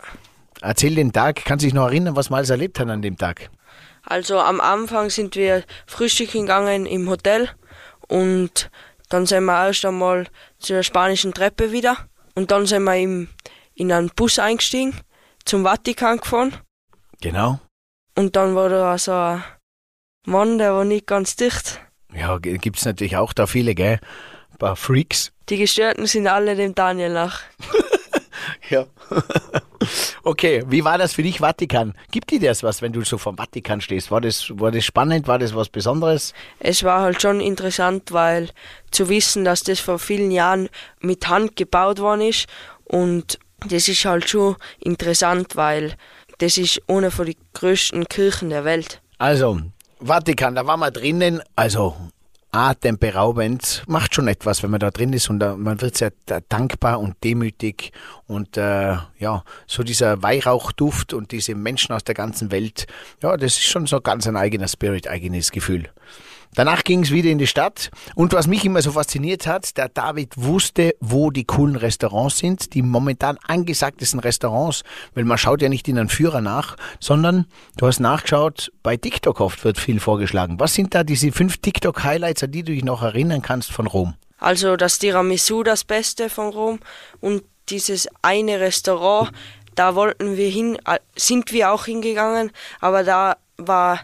Erzähl 0.61 0.97
den 0.97 1.13
Tag, 1.13 1.45
kannst 1.45 1.63
du 1.63 1.67
dich 1.67 1.75
noch 1.75 1.87
erinnern, 1.87 2.17
was 2.17 2.31
wir 2.31 2.37
alles 2.37 2.51
erlebt 2.51 2.81
haben 2.81 2.91
an 2.91 3.03
dem 3.03 3.17
Tag? 3.17 3.51
also 4.09 4.39
am 4.39 4.61
Anfang 4.61 5.11
sind 5.11 5.37
wir 5.37 5.65
frühstücken 5.87 6.43
gegangen 6.43 6.87
im 6.87 7.09
Hotel 7.09 7.51
und 8.09 8.71
dann 9.09 9.27
sind 9.27 9.45
wir 9.45 9.67
erst 9.67 9.85
einmal 9.85 10.27
zur 10.59 10.83
spanischen 10.83 11.35
Treppe 11.35 11.73
wieder 11.73 12.09
und 12.35 12.51
dann 12.51 12.67
sind 12.67 12.85
wir 12.85 12.97
im, 12.97 13.29
in 13.75 13.93
einen 13.93 14.11
Bus 14.11 14.39
eingestiegen, 14.39 14.95
zum 15.45 15.65
Vatikan 15.65 16.19
gefahren 16.19 16.55
Genau. 17.21 17.59
und 18.17 18.37
dann 18.37 18.55
war 18.55 18.69
da 18.69 18.97
so 18.99 19.13
ein 19.13 19.43
Mann, 20.27 20.59
der 20.59 20.75
war 20.75 20.85
nicht 20.85 21.07
ganz 21.07 21.37
dicht. 21.37 21.81
Ja, 22.15 22.39
g- 22.39 22.59
gibt's 22.59 22.85
natürlich 22.85 23.17
auch 23.17 23.33
da 23.33 23.47
viele, 23.47 23.75
gell? 23.75 23.99
Ein 24.53 24.59
paar 24.59 24.77
Freaks. 24.77 25.33
Die 25.49 25.57
Gestörten 25.57 26.07
sind 26.07 26.27
alle 26.27 26.55
dem 26.57 26.75
Daniel 26.75 27.13
nach. 27.13 27.41
Ja. 28.71 28.87
okay, 30.25 30.63
wie 30.69 30.85
war 30.85 30.99
das 30.99 31.13
für 31.15 31.23
dich, 31.23 31.39
Vatikan? 31.39 31.95
Gibt 32.11 32.31
dir 32.31 32.41
das 32.41 32.63
was, 32.63 32.83
wenn 32.83 32.93
du 32.93 33.03
so 33.03 33.19
vom 33.19 33.37
Vatikan 33.37 33.81
stehst? 33.81 34.11
War 34.11 34.21
das, 34.21 34.51
war 34.59 34.71
das 34.71 34.85
spannend? 34.85 35.27
War 35.27 35.39
das 35.39 35.55
was 35.55 35.69
Besonderes? 35.69 36.35
Es 36.61 36.83
war 36.85 37.01
halt 37.03 37.21
schon 37.23 37.41
interessant, 37.41 38.13
weil 38.13 38.51
zu 38.91 39.09
wissen, 39.09 39.45
dass 39.45 39.63
das 39.65 39.81
vor 39.81 39.99
vielen 39.99 40.31
Jahren 40.31 40.69
mit 41.01 41.29
Hand 41.29 41.57
gebaut 41.57 41.99
worden 41.99 42.23
ist 42.23 42.47
und 42.85 43.39
das 43.67 43.89
ist 43.89 44.05
halt 44.05 44.29
schon 44.29 44.57
interessant, 44.79 45.57
weil 45.57 45.95
das 46.39 46.57
ist 46.59 46.81
eine 46.89 47.11
von 47.11 47.27
den 47.27 47.37
größten 47.55 48.07
Kirchen 48.09 48.51
der 48.51 48.65
Welt. 48.65 49.01
Also, 49.19 49.61
Vatikan, 50.01 50.55
da 50.55 50.67
waren 50.67 50.81
wir 50.81 50.91
drinnen. 50.91 51.43
Also, 51.57 51.97
atemberaubend. 52.53 53.83
Macht 53.87 54.15
schon 54.15 54.29
etwas, 54.29 54.63
wenn 54.63 54.71
man 54.71 54.81
da 54.81 54.91
drin 54.91 55.13
ist 55.13 55.29
und 55.29 55.39
da, 55.41 55.57
man 55.57 55.81
wird 55.81 55.97
sehr 55.97 56.13
da- 56.27 56.41
dankbar 56.49 57.01
und 57.01 57.17
demütig 57.25 57.93
und 58.27 58.57
äh, 58.57 58.97
ja, 59.19 59.45
so 59.67 59.83
dieser 59.83 60.23
Weihrauchduft 60.23 61.13
und 61.13 61.33
diese 61.33 61.55
Menschen 61.55 61.93
aus 61.95 62.05
der 62.05 62.15
ganzen 62.15 62.51
Welt, 62.51 62.87
ja, 63.23 63.37
das 63.37 63.53
ist 63.53 63.65
schon 63.65 63.87
so 63.87 64.01
ganz 64.01 64.27
ein 64.27 64.37
eigener 64.37 64.69
Spirit, 64.69 65.09
eigenes 65.09 65.51
Gefühl. 65.51 65.91
Danach 66.55 66.85
ging 66.85 67.03
es 67.03 67.11
wieder 67.11 67.31
in 67.31 67.39
die 67.39 67.47
Stadt. 67.47 67.91
Und 68.15 68.33
was 68.33 68.47
mich 68.47 68.65
immer 68.65 68.83
so 68.83 68.93
fasziniert 68.93 69.47
hat, 69.47 69.77
der 69.77 69.89
David 69.89 70.35
wusste, 70.37 70.95
wo 71.01 71.31
die 71.31 71.45
coolen 71.45 71.77
Restaurants 71.77 72.39
sind, 72.39 72.75
die 72.75 72.83
momentan 72.83 73.39
angesagtesten 73.47 74.21
Restaurants, 74.21 74.83
weil 75.15 75.25
man 75.25 75.39
schaut 75.39 75.63
ja 75.63 75.69
nicht 75.69 75.89
in 75.89 75.99
einen 75.99 76.09
Führer 76.09 76.41
nach, 76.41 76.77
sondern 77.01 77.47
du 77.77 77.87
hast 77.87 78.01
nachgeschaut, 78.01 78.73
bei 78.83 78.97
TikTok 78.97 79.41
oft 79.41 79.65
wird 79.65 79.79
viel 79.79 80.01
vorgeschlagen. 80.01 80.59
Was 80.59 80.75
sind 80.75 80.95
da 80.95 81.05
diese 81.05 81.33
fünf 81.33 81.59
TikTok-Highlights, 81.59 82.43
an 82.43 82.53
die 82.53 82.63
du 82.63 82.73
dich 82.73 82.85
noch 82.85 83.03
erinnern 83.03 83.43
kannst 83.43 83.71
von 83.71 83.87
Rom? 83.87 84.15
Also 84.39 84.77
das 84.77 84.99
Tiramisu 84.99 85.63
das 85.63 85.85
Beste 85.85 86.31
von 86.31 86.51
Rom 86.51 86.79
und 87.21 87.43
dieses 87.69 88.09
eine 88.23 88.61
Restaurant, 88.61 89.31
da 89.75 89.95
wollten 89.95 90.37
wir 90.37 90.49
hin, 90.49 90.79
äh, 90.87 90.99
sind 91.17 91.53
wir 91.53 91.73
auch 91.73 91.85
hingegangen, 91.85 92.51
aber 92.81 93.05
da 93.05 93.37
war 93.57 94.01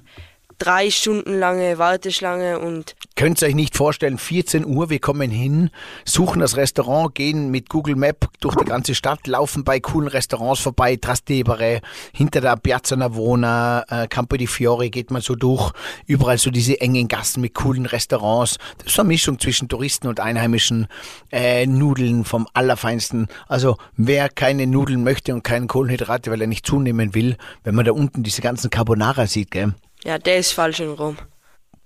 drei 0.59 0.91
Stunden 0.91 1.39
lange 1.39 1.79
Warteschlange 1.79 2.59
und 2.59 2.95
Könnt 3.17 3.41
ihr 3.41 3.49
euch 3.49 3.55
nicht 3.55 3.77
vorstellen, 3.77 4.19
14 4.19 4.67
Uhr, 4.67 4.91
wir 4.91 4.99
kommen 4.99 5.31
hin, 5.31 5.71
suchen 6.05 6.41
das 6.41 6.57
Restaurant, 6.57 7.15
gehen 7.15 7.51
mit 7.51 7.69
Google 7.69 7.95
Map 7.95 8.27
durch 8.41 8.57
die 8.57 8.65
ganze 8.65 8.97
Stadt, 8.97 9.27
laufen 9.29 9.63
bei 9.63 9.79
coolen 9.79 10.09
Restaurants 10.09 10.61
vorbei, 10.61 10.97
Trastevere, 10.97 11.81
hinter 12.13 12.41
der 12.41 12.57
Piazza 12.57 12.97
Navona, 12.97 13.85
äh, 13.89 14.09
Campo 14.09 14.37
di 14.37 14.49
Fiore 14.49 14.91
geht 14.91 15.13
man 15.13 15.23
so 15.23 15.37
durch, 15.37 15.73
überall 16.07 16.39
so 16.39 16.51
diese 16.51 16.81
engen 16.81 17.07
Gassen 17.07 17.41
mit 17.41 17.55
coolen 17.55 17.87
Restaurants. 17.87 18.59
Das 18.79 18.89
ist 18.89 18.99
eine 18.99 19.07
Mischung 19.07 19.39
zwischen 19.39 19.69
Touristen 19.69 20.09
und 20.09 20.19
Einheimischen, 20.19 20.89
äh, 21.31 21.67
Nudeln 21.67 22.25
vom 22.25 22.49
Allerfeinsten. 22.53 23.29
Also 23.47 23.77
wer 23.97 24.29
keine 24.29 24.67
Nudeln 24.67 25.05
möchte 25.05 25.35
und 25.35 25.45
keinen 25.45 25.69
Kohlenhydrate, 25.69 26.33
weil 26.33 26.41
er 26.41 26.49
nicht 26.49 26.67
zunehmen 26.67 27.15
will, 27.15 27.37
wenn 27.63 27.77
man 27.77 27.85
da 27.85 27.93
unten 27.93 28.25
diese 28.25 28.43
ganzen 28.43 28.71
Carbonara 28.71 29.29
sieht, 29.29 29.53
gell? 29.53 29.75
Ja, 30.05 30.19
der 30.19 30.39
ist 30.39 30.53
falsch 30.53 30.81
in 30.81 30.91
Rom. 30.91 31.17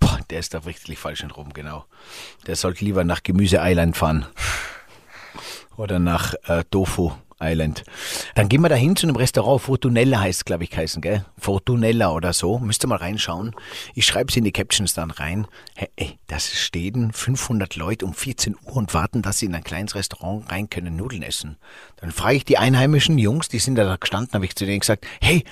Boah, 0.01 0.21
der 0.31 0.41
ist 0.41 0.55
da 0.55 0.59
richtig 0.59 0.99
falsch 0.99 1.23
in 1.23 1.31
Rom, 1.31 1.53
genau. 1.53 1.85
Der 2.47 2.57
sollte 2.57 2.85
lieber 2.85 3.05
nach 3.05 3.23
Gemüse 3.23 3.59
Island 3.61 3.97
fahren. 3.97 4.27
Oder 5.77 5.99
nach 5.99 6.35
äh, 6.47 6.65
Tofu 6.71 7.13
Island. 7.41 7.85
Dann 8.35 8.49
gehen 8.49 8.63
wir 8.63 8.69
da 8.69 8.75
hin 8.75 8.97
zu 8.97 9.07
einem 9.07 9.17
Restaurant, 9.17 9.63
Fortunella 9.63 10.21
heißt 10.21 10.45
glaube 10.45 10.65
ich, 10.65 10.77
heißen, 10.77 11.01
gell? 11.01 11.25
Fortunella 11.39 12.11
oder 12.11 12.33
so. 12.33 12.59
Müsst 12.59 12.85
ihr 12.85 12.89
mal 12.89 12.97
reinschauen. 12.97 13.55
Ich 13.95 14.07
schreibe 14.07 14.31
es 14.31 14.37
in 14.37 14.45
die 14.45 14.53
Captions 14.53 14.95
dann 14.95 15.11
rein. 15.11 15.47
Hey, 15.77 15.89
ey, 15.97 16.19
das 16.27 16.51
stehen 16.51 17.13
500 17.13 17.77
Leute 17.77 18.05
um 18.05 18.15
14 18.15 18.57
Uhr 18.65 18.77
und 18.77 18.95
warten, 18.95 19.23
dass 19.23 19.39
sie 19.39 19.47
in 19.47 19.55
ein 19.55 19.65
kleines 19.65 19.95
Restaurant 19.95 20.51
rein 20.51 20.69
können, 20.69 20.97
Nudeln 20.97 21.23
essen. 21.23 21.59
Dann 21.97 22.11
frage 22.11 22.37
ich 22.37 22.45
die 22.45 22.59
einheimischen 22.59 23.19
Jungs, 23.19 23.49
die 23.49 23.61
sind 23.61 23.77
da 23.77 23.97
gestanden, 23.97 24.33
habe 24.35 24.45
ich 24.45 24.57
zu 24.57 24.67
denen 24.67 24.81
gesagt, 24.81 25.07
hey, 25.21 25.45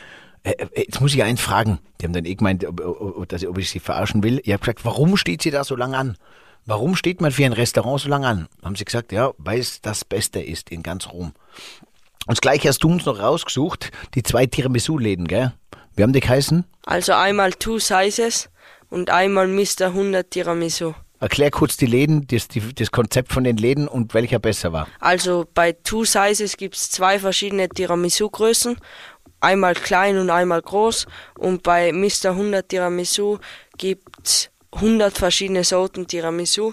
jetzt 0.75 1.01
muss 1.01 1.15
ich 1.15 1.23
eins 1.23 1.41
fragen. 1.41 1.79
Die 2.01 2.05
haben 2.07 2.13
dann 2.13 2.25
eh 2.25 2.35
gemeint, 2.35 2.65
ob, 2.65 2.81
ob, 2.81 3.33
ob, 3.33 3.59
ich- 3.59 3.71
sie 3.71 3.81
verarschen 3.81 4.23
will. 4.23 4.41
Ich 4.45 4.53
habe 4.53 4.61
gesagt, 4.61 4.85
warum 4.85 5.17
steht 5.17 5.43
sie 5.43 5.51
da 5.51 5.65
so 5.65 5.77
lang 5.77 5.95
an? 5.95 6.17
Warum 6.67 6.97
steht 6.97 7.21
man 7.21 7.31
für 7.31 7.45
ein 7.45 7.53
Restaurant 7.53 8.01
so 8.01 8.09
lang 8.09 8.25
an? 8.25 8.49
Haben 8.65 8.77
sie 8.77 8.85
gesagt, 8.85 9.13
ja, 9.13 9.33
weil 9.39 9.61
es 9.61 9.81
das 9.81 10.05
Beste 10.05 10.41
ist 10.41 10.71
in 10.71 10.83
ganz 10.83 11.09
Rom. 11.09 11.33
Und 12.27 12.37
das 12.37 12.41
gleiche 12.41 12.69
hast 12.69 12.81
du 12.81 12.89
uns 12.89 13.07
noch 13.07 13.21
rausgesucht, 13.21 13.93
die 14.15 14.23
zwei 14.25 14.47
Tiramisu-Läden, 14.47 15.29
gell? 15.29 15.53
Wie 15.95 16.03
haben 16.03 16.13
die 16.13 16.21
geheißen? 16.21 16.65
Also 16.85 17.13
einmal 17.13 17.53
Two 17.53 17.79
Sizes 17.79 18.51
und 18.91 19.11
einmal 19.11 19.47
Mr. 19.47 19.87
100 19.87 20.31
Tiramisu. 20.31 20.95
Erklär 21.21 21.51
kurz 21.51 21.77
die 21.79 21.87
Läden, 21.87 22.27
das, 22.27 22.49
die, 22.49 22.75
das 22.75 22.91
Konzept 22.91 23.33
von 23.33 23.45
den 23.45 23.57
Läden 23.57 23.89
und 23.89 24.13
welcher 24.13 24.39
besser 24.39 24.73
war. 24.73 24.87
Also 25.01 25.47
bei 25.55 25.73
Two 25.73 26.05
Sizes 26.05 26.57
gibt's 26.59 26.91
zwei 26.91 27.19
verschiedene 27.19 27.69
Tiramisu-Größen, 27.69 28.77
einmal 29.47 29.75
klein 29.75 30.19
und 30.19 30.31
einmal 30.31 30.63
groß. 30.63 31.07
Und 31.39 31.63
bei 31.63 31.93
Mr. 31.93 32.31
100 32.31 32.69
Tiramisu 32.69 33.39
gibt's 33.79 34.51
100 34.73 35.17
verschiedene 35.17 35.65
Sorten 35.65 36.07
Tiramisu. 36.07 36.73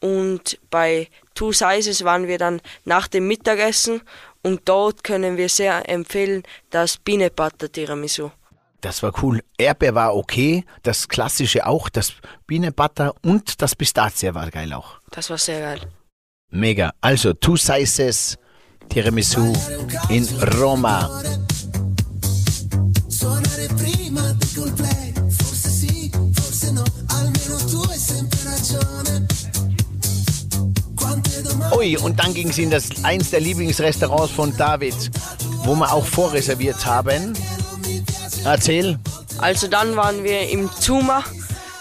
Und 0.00 0.58
bei 0.70 1.08
Two 1.34 1.52
Sizes 1.52 2.04
waren 2.04 2.26
wir 2.26 2.38
dann 2.38 2.60
nach 2.84 3.06
dem 3.06 3.28
Mittagessen 3.28 4.00
und 4.42 4.62
dort 4.64 5.04
können 5.04 5.36
wir 5.36 5.48
sehr 5.48 5.88
empfehlen 5.88 6.42
das 6.70 6.96
Peanut 6.96 7.36
Butter 7.36 7.70
Tiramisu. 7.70 8.30
Das 8.80 9.02
war 9.02 9.12
cool. 9.22 9.42
Erdbeer 9.58 9.94
war 9.94 10.16
okay, 10.16 10.64
das 10.82 11.06
klassische 11.06 11.66
auch, 11.66 11.90
das 11.90 12.14
Biene 12.46 12.72
Butter 12.72 13.14
und 13.22 13.60
das 13.60 13.76
Pistazie 13.76 14.34
war 14.34 14.50
geil 14.50 14.72
auch. 14.72 15.00
Das 15.10 15.28
war 15.28 15.36
sehr 15.36 15.60
geil. 15.60 15.80
Mega. 16.50 16.92
Also, 17.02 17.34
Two 17.34 17.56
Sizes 17.56 18.38
Tiramisu 18.88 19.52
in 20.08 20.26
Roma. 20.58 21.22
Suonare 23.20 23.68
prima 23.76 24.32
di 24.32 24.46
Coldplay, 24.54 25.12
forse 25.28 25.68
sì, 25.68 26.10
forse 26.32 26.72
no, 26.72 26.82
almeno 27.08 27.56
tu 27.66 27.82
hai 27.82 27.98
sempre 27.98 28.38
ragione. 28.44 29.26
Ui, 31.76 31.98
und 31.98 32.18
dann 32.18 32.32
ging 32.32 32.48
es 32.48 32.56
in 32.56 32.70
das 32.70 32.88
eins 33.02 33.28
der 33.28 33.40
Lieblingsrestaurants 33.40 34.32
von 34.32 34.56
David, 34.56 34.94
wo 35.64 35.74
wir 35.74 35.92
auch 35.92 36.06
vorreserviert 36.06 36.86
haben. 36.86 37.34
Erzähl. 38.46 38.98
Also 39.36 39.68
dann 39.68 39.96
waren 39.96 40.24
wir 40.24 40.48
im 40.48 40.70
Zuma. 40.80 41.22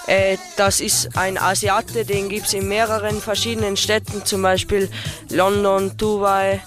Äh, 0.08 0.36
das 0.58 0.82
ist 0.82 1.16
ein 1.16 1.38
Asiate, 1.38 2.04
den 2.04 2.28
gibt's 2.28 2.52
in 2.52 2.68
mehreren 2.68 3.22
verschiedenen 3.22 3.78
Städten, 3.78 4.26
zum 4.26 4.42
Beispiel 4.42 4.90
London, 5.30 5.94
Dubai 5.96 6.60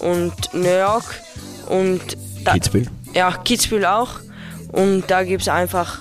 und 0.00 0.34
New 0.52 0.68
York. 0.68 1.22
Und 1.70 2.18
da, 2.44 2.52
Kitzbühel. 2.52 2.88
Ja, 3.14 3.32
Kitzbühel 3.32 3.84
auch. 3.84 4.20
Und 4.72 5.04
da 5.08 5.24
gibt's 5.24 5.48
einfach 5.48 5.98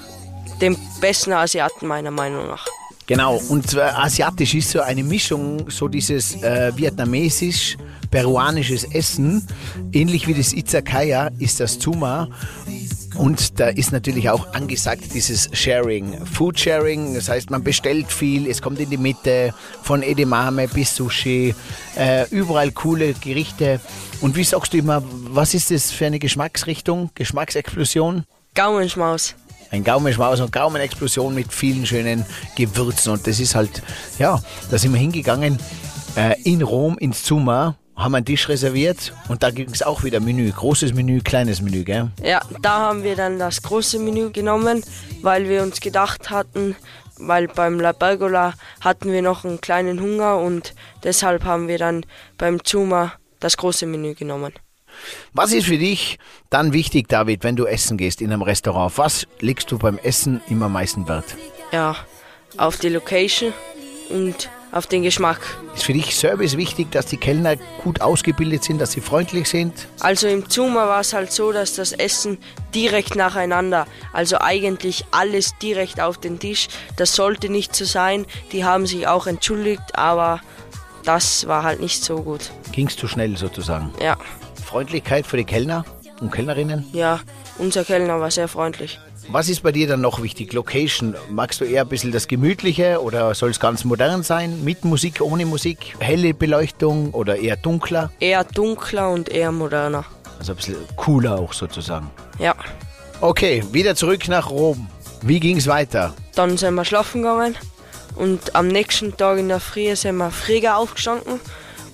den 0.62 0.78
besten 1.00 1.34
Asiaten 1.34 1.88
meiner 1.88 2.12
Meinung 2.12 2.48
nach. 2.48 2.66
Genau, 3.06 3.38
und 3.48 3.74
äh, 3.74 3.80
asiatisch 3.82 4.54
ist 4.56 4.72
so 4.72 4.82
eine 4.82 5.02
Mischung, 5.02 5.70
so 5.70 5.88
dieses 5.88 6.36
äh, 6.44 6.74
vietnamesisch, 6.76 7.78
peruanisches 8.12 8.84
Essen, 8.84 9.48
ähnlich 9.94 10.28
wie 10.28 10.34
das 10.34 10.52
Izakaya 10.52 11.30
ist 11.40 11.62
das 11.62 11.80
Zuma. 11.80 12.28
Und 13.18 13.60
da 13.60 13.68
ist 13.68 13.92
natürlich 13.92 14.30
auch 14.30 14.54
angesagt 14.54 15.14
dieses 15.14 15.50
Sharing, 15.52 16.26
Food 16.26 16.60
Sharing, 16.60 17.16
das 17.16 17.30
heißt 17.30 17.50
man 17.50 17.64
bestellt 17.64 18.12
viel, 18.12 18.48
es 18.48 18.62
kommt 18.62 18.80
in 18.80 18.92
die 18.92 18.98
Mitte, 18.98 19.54
von 19.82 20.04
Edamame 20.04 20.68
bis 20.68 20.96
Sushi, 20.96 21.56
äh, 21.98 22.30
überall 22.30 22.72
coole 22.72 23.14
Gerichte. 23.14 23.80
Und 24.22 24.36
wie 24.36 24.44
sagst 24.44 24.74
du 24.74 24.78
immer, 24.78 25.04
was 25.04 25.56
ist 25.56 25.72
das 25.72 25.92
für 25.92 26.06
eine 26.06 26.20
Geschmacksrichtung, 26.20 27.10
Geschmacksexplosion? 27.16 28.24
Gaumenschmaus. 28.54 29.36
Ein 29.72 29.84
Gaumenschmaus 29.84 30.40
und 30.40 30.52
Gaumenexplosion 30.52 31.34
mit 31.34 31.52
vielen 31.52 31.86
schönen 31.86 32.26
Gewürzen. 32.56 33.14
Und 33.14 33.28
das 33.28 33.40
ist 33.40 33.56
halt, 33.56 33.82
ja, 34.20 34.42
da 34.70 34.78
sind 34.78 34.94
wir 34.94 35.00
hingegangen 35.00 35.60
äh, 36.16 36.40
in 36.44 36.62
Rom 36.62 36.98
ins 37.00 37.24
Zuma, 37.24 37.76
haben 37.98 38.14
einen 38.14 38.26
Tisch 38.26 38.48
reserviert 38.48 39.14
und 39.28 39.42
da 39.44 39.50
ging 39.50 39.70
es 39.72 39.82
auch 39.82 40.04
wieder 40.04 40.20
Menü. 40.20 40.52
Großes 40.52 40.94
Menü, 40.94 41.22
kleines 41.22 41.62
Menü, 41.62 41.84
gell? 41.84 42.12
Ja, 42.24 42.42
da 42.62 42.80
haben 42.80 43.04
wir 43.04 43.16
dann 43.16 43.40
das 43.40 43.64
große 43.64 43.98
Menü 43.98 44.32
genommen, 44.32 44.84
weil 45.24 45.50
wir 45.50 45.64
uns 45.64 45.82
gedacht 45.82 46.30
hatten, 46.30 46.76
weil 47.18 47.48
beim 47.48 47.80
La 47.80 47.94
Pergola 47.94 48.54
hatten 48.82 49.12
wir 49.12 49.24
noch 49.24 49.44
einen 49.44 49.60
kleinen 49.60 50.00
Hunger 50.00 50.38
und 50.38 50.76
deshalb 51.04 51.44
haben 51.44 51.68
wir 51.68 51.80
dann 51.80 52.06
beim 52.38 52.64
Zuma 52.64 53.14
das 53.40 53.58
große 53.58 53.88
Menü 53.88 54.14
genommen. 54.14 54.54
Was 55.34 55.52
ist 55.52 55.68
für 55.68 55.78
dich 55.78 56.18
dann 56.50 56.74
wichtig, 56.74 57.08
David, 57.08 57.44
wenn 57.44 57.56
du 57.56 57.66
essen 57.66 57.98
gehst 57.98 58.22
in 58.22 58.32
einem 58.32 58.42
Restaurant? 58.42 58.98
Was 58.98 59.28
legst 59.40 59.72
du 59.72 59.78
beim 59.78 59.98
Essen 60.00 60.42
immer 60.50 60.66
am 60.66 60.74
meisten 60.74 61.08
Wert? 61.08 61.36
Ja, 61.72 61.96
auf 62.58 62.78
die 62.78 62.90
Location 62.90 63.54
und 64.10 64.50
auf 64.72 64.88
den 64.88 65.04
Geschmack. 65.04 65.40
Ist 65.76 65.84
für 65.86 65.94
dich 65.94 66.16
Service 66.16 66.58
wichtig, 66.58 66.92
dass 66.92 67.06
die 67.06 67.18
Kellner 67.18 67.56
gut 67.84 68.02
ausgebildet 68.02 68.64
sind, 68.64 68.80
dass 68.80 68.92
sie 68.92 69.02
freundlich 69.02 69.48
sind? 69.48 69.88
Also 70.00 70.28
im 70.28 70.50
Zuma 70.50 70.88
war 70.88 71.02
es 71.02 71.14
halt 71.14 71.32
so, 71.32 71.52
dass 71.52 71.74
das 71.74 71.92
Essen 71.94 72.38
direkt 72.76 73.16
nacheinander, 73.16 73.88
also 74.14 74.38
eigentlich 74.40 75.06
alles 75.12 75.58
direkt 75.62 76.00
auf 76.02 76.18
den 76.18 76.40
Tisch. 76.40 76.68
Das 76.98 77.16
sollte 77.16 77.50
nicht 77.50 77.76
so 77.76 77.86
sein. 77.86 78.26
Die 78.52 78.66
haben 78.66 78.86
sich 78.88 79.08
auch 79.08 79.28
entschuldigt, 79.28 79.98
aber 79.98 80.42
das 81.04 81.48
war 81.48 81.64
halt 81.64 81.80
nicht 81.80 82.04
so 82.04 82.22
gut. 82.22 82.52
Ging 82.72 82.88
es 82.88 82.98
zu 82.98 83.08
schnell 83.08 83.38
sozusagen? 83.38 83.94
Ja, 84.02 84.18
Freundlichkeit 84.66 85.26
für 85.26 85.38
die 85.38 85.46
Kellner 85.46 85.86
und 86.20 86.32
Kellnerinnen? 86.32 86.86
ja, 86.94 87.22
unser 87.60 87.84
Kellner 87.84 88.20
war 88.20 88.30
sehr 88.30 88.48
freundlich. 88.48 89.00
Was 89.30 89.50
ist 89.50 89.62
bei 89.62 89.72
dir 89.74 89.88
dann 89.88 90.02
noch 90.02 90.22
wichtig? 90.22 90.54
Location. 90.54 91.16
Magst 91.30 91.60
du 91.60 91.66
eher 91.66 91.82
ein 91.82 91.90
bisschen 91.90 92.12
das 92.14 92.28
Gemütliche 92.28 93.02
oder 93.02 93.36
soll 93.36 93.50
es 93.50 93.60
ganz 93.60 93.84
modern 93.84 94.24
sein? 94.24 94.64
Mit 94.64 94.86
Musik, 94.86 95.20
ohne 95.22 95.46
Musik? 95.46 95.96
Helle 96.00 96.34
Beleuchtung 96.34 97.12
oder 97.14 97.38
eher 97.38 97.58
dunkler? 97.58 98.12
Eher 98.22 98.46
dunkler 98.46 99.10
und 99.10 99.28
eher 99.30 99.52
moderner. 99.52 100.06
Also 100.40 100.54
ein 100.54 100.56
bisschen 100.56 100.76
cooler 100.96 101.38
auch 101.40 101.54
sozusagen. 101.54 102.10
Ja, 102.40 102.56
Okay, 103.20 103.64
wieder 103.72 103.96
zurück 103.96 104.28
nach 104.28 104.52
Rom. 104.52 104.88
Wie 105.24 105.40
ging 105.40 105.58
es 105.58 105.66
weiter? 105.68 106.14
dann 106.36 106.56
sind 106.56 106.76
wir 106.76 106.86
schlafen 106.86 107.24
gegangen 107.24 107.56
Und 108.16 108.56
am 108.56 108.68
nächsten 108.68 109.18
Tag 109.18 109.40
in 109.40 109.48
der 109.50 109.60
Früh 109.60 109.96
sind 109.96 110.18
wir 110.18 110.30
früher 110.30 110.78
aufgestanden 110.78 111.40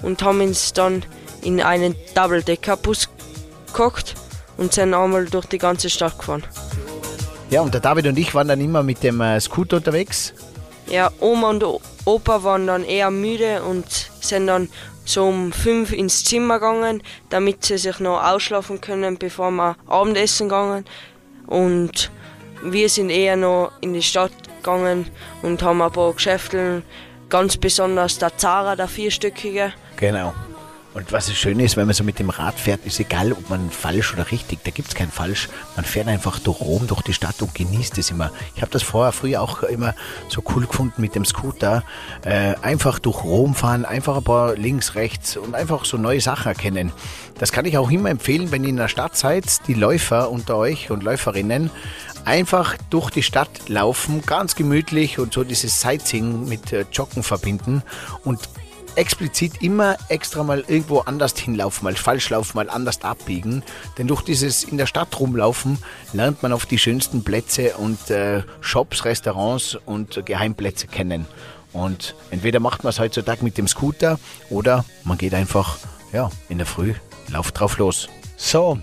und 0.02 0.22
haben 0.22 0.42
uns 0.42 0.74
dann 0.74 1.06
in 1.42 1.62
einen 1.62 1.96
Double-Decker-Bus 2.14 3.08
gehockt 3.74 4.16
und 4.58 4.74
sind 4.74 4.94
einmal 4.94 5.24
durch 5.26 5.46
die 5.46 5.58
ganze 5.60 5.90
Stadt 5.90 6.20
gefahren. 6.20 6.44
Ja, 7.54 7.62
und 7.62 7.72
der 7.72 7.82
David 7.82 8.08
und 8.08 8.18
ich 8.18 8.34
waren 8.34 8.48
dann 8.48 8.60
immer 8.60 8.82
mit 8.82 9.04
dem 9.04 9.22
äh, 9.22 9.40
Scooter 9.40 9.78
unterwegs. 9.78 10.34
Ja, 10.88 11.12
Oma 11.20 11.52
und 11.52 11.64
Opa 12.04 12.44
waren 12.44 12.66
dann 12.66 12.84
eher 12.84 13.12
müde 13.12 13.62
und 13.62 13.86
sind 14.22 14.48
dann 14.48 14.70
so 15.06 15.28
um 15.28 15.52
fünf 15.52 15.92
ins 15.92 16.24
Zimmer 16.24 16.56
gegangen, 16.56 17.04
damit 17.30 17.64
sie 17.64 17.78
sich 17.78 18.00
noch 18.00 18.24
ausschlafen 18.24 18.82
können, 18.82 19.20
bevor 19.20 19.52
wir 19.52 19.76
Abendessen 19.86 20.50
gegangen. 20.50 20.86
Und 21.46 22.10
wir 22.64 22.90
sind 22.90 23.12
eher 23.12 23.36
noch 23.36 23.72
in 23.82 23.94
die 23.94 24.02
Stadt 24.02 24.32
gegangen 24.58 25.06
und 25.44 25.62
haben 25.62 25.84
ein 25.84 25.92
paar 25.92 26.12
Geschäfte, 26.12 26.82
ganz 27.30 27.58
besonders 27.58 28.18
der 28.18 28.36
Zara, 28.36 28.76
der 28.76 28.88
vierstöckige. 28.88 29.74
Genau. 29.98 30.34
Und 30.94 31.12
was 31.12 31.26
das 31.26 31.36
Schöne 31.36 31.64
ist, 31.64 31.76
wenn 31.76 31.88
man 31.88 31.96
so 31.96 32.04
mit 32.04 32.20
dem 32.20 32.30
Rad 32.30 32.60
fährt, 32.60 32.86
ist 32.86 33.00
egal, 33.00 33.32
ob 33.32 33.50
man 33.50 33.72
falsch 33.72 34.14
oder 34.14 34.30
richtig, 34.32 34.60
da 34.64 34.70
gibt's 34.70 34.94
kein 34.94 35.10
falsch. 35.10 35.50
Man 35.76 35.86
fährt 35.86 36.08
einfach 36.08 36.38
durch 36.40 36.62
Rom, 36.62 36.86
durch 36.86 37.02
die 37.02 37.14
Stadt 37.14 37.42
und 37.42 37.56
genießt 37.56 37.98
es 37.98 38.12
immer. 38.12 38.32
Ich 38.56 38.62
habe 38.62 38.72
das 38.72 38.84
vorher 38.84 39.12
früher 39.12 39.42
auch 39.42 39.64
immer 39.64 39.96
so 40.30 40.44
cool 40.54 40.68
gefunden 40.68 41.02
mit 41.02 41.16
dem 41.16 41.26
Scooter. 41.26 41.84
Äh, 42.24 42.56
einfach 42.62 43.00
durch 43.00 43.24
Rom 43.24 43.56
fahren, 43.56 43.86
einfach 43.86 44.18
ein 44.18 44.24
paar 44.24 44.56
links, 44.56 44.94
rechts 44.94 45.36
und 45.36 45.56
einfach 45.56 45.86
so 45.86 45.98
neue 45.98 46.22
Sachen 46.22 46.50
erkennen. 46.50 46.92
Das 47.40 47.52
kann 47.52 47.66
ich 47.66 47.78
auch 47.78 47.90
immer 47.90 48.12
empfehlen, 48.12 48.52
wenn 48.52 48.64
ihr 48.64 48.70
in 48.70 48.78
der 48.78 48.88
Stadt 48.88 49.18
seid, 49.18 49.68
die 49.68 49.74
Läufer 49.74 50.30
unter 50.30 50.58
euch 50.58 50.92
und 50.92 51.02
Läuferinnen, 51.02 51.72
einfach 52.26 52.78
durch 52.92 53.10
die 53.10 53.24
Stadt 53.24 53.68
laufen, 53.68 54.22
ganz 54.26 54.56
gemütlich 54.56 55.18
und 55.18 55.34
so 55.34 55.44
dieses 55.44 55.82
Sightseeing 55.82 56.48
mit 56.48 56.72
äh, 56.72 56.86
Joggen 56.92 57.24
verbinden 57.24 57.82
und 58.24 58.40
explizit 58.96 59.62
immer 59.62 59.98
extra 60.10 60.44
mal 60.44 60.64
irgendwo 60.68 61.00
anders 61.00 61.38
hinlaufen, 61.38 61.84
mal 61.84 61.96
falsch 61.96 62.30
laufen, 62.30 62.58
mal 62.58 62.70
anders 62.70 63.02
abbiegen. 63.04 63.64
Denn 63.98 64.08
durch 64.08 64.22
dieses 64.22 64.64
in 64.64 64.78
der 64.78 64.86
Stadt 64.86 65.20
rumlaufen 65.20 65.78
lernt 66.14 66.44
man 66.44 66.54
auf 66.54 66.66
die 66.66 66.78
schönsten 66.78 67.24
Plätze 67.24 67.76
und 67.78 68.10
äh, 68.10 68.44
Shops, 68.62 69.06
Restaurants 69.06 69.78
und 69.86 70.26
Geheimplätze 70.26 70.88
kennen. 70.88 71.26
Und 71.74 72.16
entweder 72.30 72.60
macht 72.60 72.84
man 72.84 72.92
es 72.92 73.00
heutzutage 73.00 73.44
mit 73.44 73.58
dem 73.58 73.68
Scooter 73.68 74.20
oder 74.50 74.86
man 75.04 75.18
geht 75.18 75.34
einfach 75.34 75.78
ja, 76.12 76.30
in 76.48 76.60
der 76.60 76.68
Früh, 76.68 76.94
lauft 77.30 77.60
drauf 77.60 77.78
los. 77.80 78.08
So, 78.38 78.78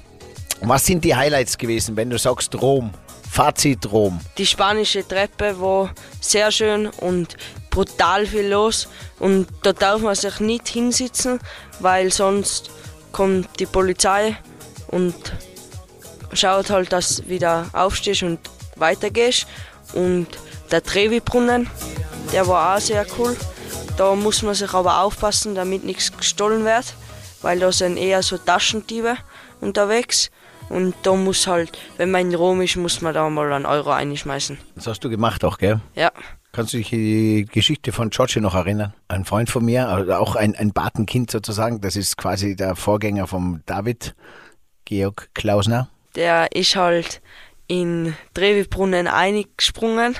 was 0.62 0.84
sind 0.84 1.04
die 1.04 1.14
Highlights 1.14 1.56
gewesen, 1.56 1.96
wenn 1.96 2.10
du 2.10 2.18
sagst 2.18 2.60
Rom? 2.60 2.90
Fazit 3.30 3.92
Rom. 3.92 4.20
Die 4.38 4.46
spanische 4.46 5.06
Treppe 5.06 5.60
war 5.60 5.94
sehr 6.20 6.50
schön 6.50 6.88
und 6.88 7.36
brutal 7.70 8.26
viel 8.26 8.48
los. 8.48 8.88
Und 9.18 9.46
da 9.62 9.72
darf 9.72 10.00
man 10.00 10.14
sich 10.14 10.40
nicht 10.40 10.68
hinsitzen, 10.68 11.40
weil 11.78 12.12
sonst 12.12 12.70
kommt 13.12 13.48
die 13.58 13.66
Polizei 13.66 14.36
und 14.88 15.14
schaut 16.32 16.70
halt, 16.70 16.92
dass 16.92 17.16
du 17.16 17.28
wieder 17.28 17.66
aufstehst 17.72 18.22
und 18.22 18.38
weitergehst. 18.76 19.46
Und 19.94 20.26
der 20.70 20.82
Trevi-Brunnen, 20.82 21.68
der 22.32 22.46
war 22.46 22.76
auch 22.76 22.80
sehr 22.80 23.06
cool. 23.18 23.36
Da 23.96 24.14
muss 24.14 24.42
man 24.42 24.54
sich 24.54 24.72
aber 24.72 25.02
aufpassen, 25.02 25.54
damit 25.54 25.84
nichts 25.84 26.16
gestohlen 26.16 26.64
wird, 26.64 26.94
weil 27.42 27.58
da 27.58 27.72
sind 27.72 27.96
eher 27.96 28.22
so 28.22 28.38
Taschendiebe 28.38 29.16
unterwegs. 29.60 30.30
Und 30.68 30.94
da 31.02 31.14
muss 31.14 31.48
halt, 31.48 31.76
wenn 31.96 32.12
man 32.12 32.22
in 32.22 32.34
Rom 32.34 32.62
ist, 32.62 32.76
muss 32.76 33.00
man 33.00 33.12
da 33.12 33.28
mal 33.28 33.52
einen 33.52 33.66
Euro 33.66 33.90
einschmeißen. 33.90 34.56
Das 34.76 34.86
hast 34.86 35.00
du 35.00 35.10
gemacht 35.10 35.44
auch, 35.44 35.58
gell? 35.58 35.80
Ja. 35.96 36.12
Kannst 36.60 36.74
du 36.74 36.76
dich 36.76 36.90
die 36.90 37.46
Geschichte 37.50 37.90
von 37.90 38.10
Giorgio 38.10 38.42
noch 38.42 38.54
erinnern? 38.54 38.92
Ein 39.08 39.24
Freund 39.24 39.48
von 39.48 39.64
mir, 39.64 39.88
also 39.88 40.12
auch 40.12 40.36
ein, 40.36 40.54
ein 40.54 40.72
Patenkind 40.72 41.30
sozusagen, 41.30 41.80
das 41.80 41.96
ist 41.96 42.18
quasi 42.18 42.54
der 42.54 42.76
Vorgänger 42.76 43.26
vom 43.26 43.62
David, 43.64 44.14
Georg 44.84 45.30
Klausner. 45.32 45.88
Der 46.16 46.52
ist 46.52 46.76
halt 46.76 47.22
in 47.66 48.14
Trevi-Brunnen 48.34 49.08
eingesprungen 49.08 50.16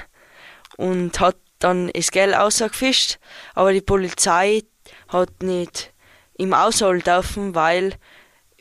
und 0.78 1.20
hat 1.20 1.36
dann 1.58 1.90
das 1.92 2.10
Geld 2.10 2.34
rausgefischt, 2.34 3.18
aber 3.54 3.74
die 3.74 3.82
Polizei 3.82 4.62
hat 5.08 5.42
nicht 5.42 5.92
ihm 6.38 6.54
ausholen 6.54 7.02
dürfen, 7.02 7.54
weil 7.54 7.96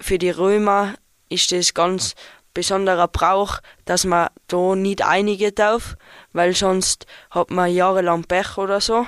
für 0.01 0.17
die 0.17 0.31
Römer 0.31 0.95
ist 1.29 1.53
das 1.53 1.73
ganz 1.73 2.15
besonderer 2.59 3.07
Brauch, 3.07 3.59
dass 3.85 4.03
man 4.05 4.27
da 4.47 4.75
nicht 4.75 5.01
einigen 5.01 5.55
darf, 5.55 5.95
weil 6.33 6.53
sonst 6.53 7.05
hat 7.31 7.51
man 7.51 7.71
jahrelang 7.73 8.23
Pech 8.25 8.57
oder 8.57 8.81
so. 8.81 9.05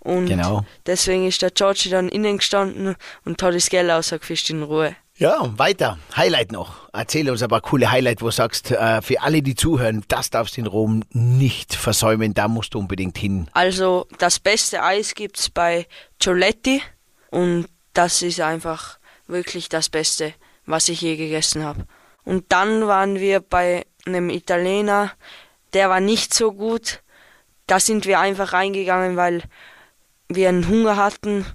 Und 0.00 0.26
Genau. 0.26 0.64
deswegen 0.86 1.26
ist 1.28 1.42
der 1.42 1.50
George 1.50 1.88
dann 1.90 2.08
innen 2.08 2.38
gestanden 2.38 2.96
und 3.24 3.42
hat 3.42 3.54
das 3.54 3.68
Geld 3.68 3.90
rausgefischt 3.90 4.50
in 4.50 4.62
Ruhe. 4.62 4.96
Ja, 5.16 5.52
weiter. 5.58 5.98
Highlight 6.16 6.50
noch. 6.50 6.88
Erzähl 6.94 7.28
uns 7.30 7.42
aber 7.42 7.60
coole 7.60 7.90
Highlight, 7.90 8.22
wo 8.22 8.26
du 8.26 8.32
sagst, 8.32 8.70
äh, 8.70 9.02
für 9.02 9.20
alle, 9.20 9.42
die 9.42 9.54
zuhören, 9.54 10.02
das 10.08 10.30
darfst 10.30 10.56
du 10.56 10.62
in 10.62 10.66
Rom 10.66 11.02
nicht 11.10 11.74
versäumen, 11.74 12.32
da 12.32 12.48
musst 12.48 12.72
du 12.72 12.78
unbedingt 12.78 13.18
hin. 13.18 13.46
Also 13.52 14.06
das 14.18 14.38
beste 14.40 14.82
Eis 14.82 15.14
gibt's 15.14 15.50
bei 15.50 15.86
Gioletti 16.18 16.80
und 17.30 17.66
das 17.92 18.22
ist 18.22 18.40
einfach 18.40 18.98
wirklich 19.26 19.68
das 19.68 19.90
Beste, 19.90 20.32
was 20.64 20.88
ich 20.88 21.02
je 21.02 21.16
gegessen 21.16 21.62
habe. 21.64 21.84
Und 22.24 22.44
dann 22.48 22.86
waren 22.86 23.18
wir 23.18 23.40
bei 23.40 23.86
einem 24.06 24.30
Italiener, 24.30 25.12
der 25.72 25.88
war 25.88 26.00
nicht 26.00 26.34
so 26.34 26.52
gut. 26.52 27.02
Da 27.66 27.78
sind 27.80 28.06
wir 28.06 28.18
einfach 28.20 28.52
reingegangen, 28.52 29.16
weil 29.16 29.42
wir 30.28 30.48
einen 30.48 30.68
Hunger 30.68 30.96
hatten, 30.96 31.46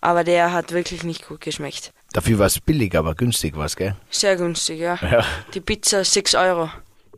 aber 0.00 0.24
der 0.24 0.52
hat 0.52 0.72
wirklich 0.72 1.04
nicht 1.04 1.26
gut 1.26 1.40
geschmeckt. 1.40 1.92
Dafür 2.12 2.38
war 2.38 2.46
es 2.46 2.60
billig, 2.60 2.96
aber 2.96 3.14
günstig 3.14 3.56
was, 3.56 3.76
gell? 3.76 3.96
Sehr 4.10 4.36
günstig, 4.36 4.80
ja. 4.80 4.98
Ja. 5.00 5.24
Die 5.54 5.60
Pizza 5.60 6.04
6 6.04 6.34
Euro. 6.34 6.70